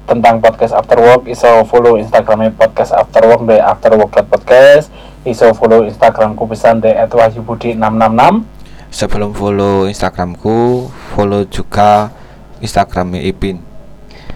tentang 0.06 0.42
podcast 0.42 0.74
After 0.74 0.98
Work 0.98 1.24
iso 1.26 1.62
follow 1.64 1.96
Instagramnya 1.96 2.52
podcast 2.52 2.90
After 2.92 3.22
Work 3.24 3.46
di 3.46 3.56
afterwork.podcast 3.56 4.90
iso 5.24 5.54
follow 5.54 5.86
Instagramku 5.86 6.42
pisan 6.46 6.82
di 6.82 6.90
@wahyubudi666 6.90 8.61
Sebelum 8.92 9.32
follow 9.32 9.88
Instagramku, 9.88 10.86
follow 11.16 11.48
juga 11.48 12.12
Instagramnya 12.60 13.24
Ipin. 13.24 13.58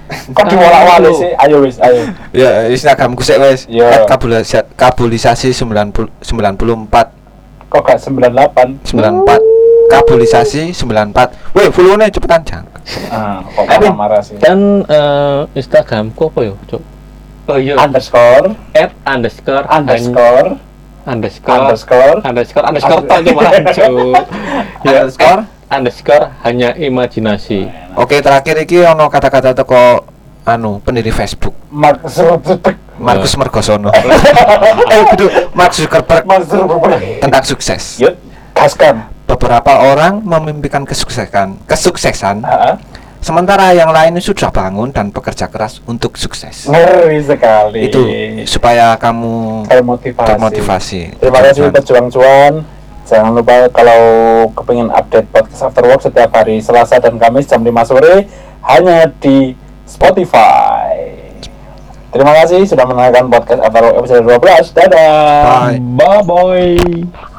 kok 0.06 0.46
diwala-wali 0.46 1.10
sih 1.12 1.34
ayo 1.36 1.66
wis 1.66 1.82
ayo 1.82 2.06
Ya, 2.30 2.70
Instagramku 2.70 3.20
sih 3.20 3.36
wes. 3.36 3.66
Iya. 3.66 4.06
Kabulisa, 4.06 4.62
kabulisasi 4.78 5.50
90 5.50 6.08
94 6.22 7.10
kok 7.66 7.82
gak 7.82 7.98
98 7.98 8.86
94 8.86 9.42
kabulisasi 9.90 10.62
94. 10.72 11.58
Weh, 11.58 11.68
follow-nya 11.70 12.08
cepetan 12.08 12.42
jang. 12.46 12.66
ah 13.10 13.42
kok 13.44 13.66
Aduh. 13.66 13.92
marah 13.92 14.22
sih 14.22 14.38
Dan 14.38 14.86
eh, 14.86 15.42
Instagramku 15.54 16.30
apa 16.30 16.40
ya, 16.44 16.54
Cuk? 16.70 16.82
Oh 17.46 17.58
iya, 17.58 17.74
underscore 17.76 18.54
at 18.74 18.94
underscore 19.06 19.66
underscore 19.68 20.58
underscore. 21.06 21.56
Underscore. 21.56 22.16
Underscore 22.22 22.66
underscore 22.66 23.02
tok 23.06 23.22
cuma. 23.78 24.22
Ya, 24.84 25.06
Underscore? 25.06 25.42
at 25.46 25.54
underscore 25.72 26.26
hanya 26.44 26.70
imajinasi. 26.74 27.66
Oke, 27.98 28.22
terakhir 28.22 28.62
iki 28.62 28.82
ono 28.82 29.10
kata-kata 29.10 29.54
teko 29.54 30.06
anu 30.46 30.78
pendiri 30.80 31.10
Facebook. 31.10 31.54
Mark 31.74 32.06
Zuckerberg. 32.06 32.78
Markus 32.96 33.34
Mergosono. 33.36 33.92
eh, 33.92 35.04
betul, 35.10 35.28
Mark 35.58 35.74
Zuckerberg. 35.74 36.24
Mark 36.24 36.44
Zuckerberg. 36.48 37.02
Tentang 37.20 37.44
sukses. 37.44 38.00
yuk 38.00 38.14
gaskan. 38.54 39.10
Beberapa 39.26 39.90
orang 39.90 40.22
memimpikan 40.22 40.86
kesuksesan, 40.86 41.58
kesuksesan, 41.66 42.46
Ah, 42.46 42.78
sementara 43.26 43.74
yang 43.74 43.90
lain 43.90 44.22
sudah 44.22 44.54
bangun 44.54 44.94
dan 44.94 45.10
bekerja 45.10 45.50
keras 45.50 45.82
untuk 45.90 46.14
sukses. 46.14 46.70
ngeri 46.70 47.26
sekali 47.26 47.90
Itu 47.90 48.02
supaya 48.46 48.94
kamu 49.02 49.66
termotivasi 49.66 50.30
termotivasi. 50.30 51.02
Terima 51.18 51.42
kasih 51.42 51.74
pejuang 51.74 52.08
cuan. 52.14 52.54
Jangan 53.06 53.38
lupa 53.38 53.70
kalau 53.70 54.02
kepingin 54.54 54.90
update 54.94 55.30
podcast 55.30 55.62
After 55.70 55.86
Work 55.86 56.02
setiap 56.06 56.30
hari 56.38 56.62
Selasa 56.62 57.02
dan 57.02 57.18
Kamis 57.18 57.50
jam 57.50 57.62
5 57.62 57.90
sore 57.90 58.30
hanya 58.66 59.10
di 59.22 59.54
Spotify. 59.86 61.14
Terima 62.10 62.34
kasih 62.42 62.66
sudah 62.66 62.86
mendengarkan 62.86 63.30
podcast 63.30 63.62
After 63.62 63.82
Work 63.90 63.96
episode 64.06 64.24
12. 64.26 64.78
Dadah. 64.78 65.42
Bye. 65.46 65.78
Bye 65.82 66.22
bye. 66.26 67.35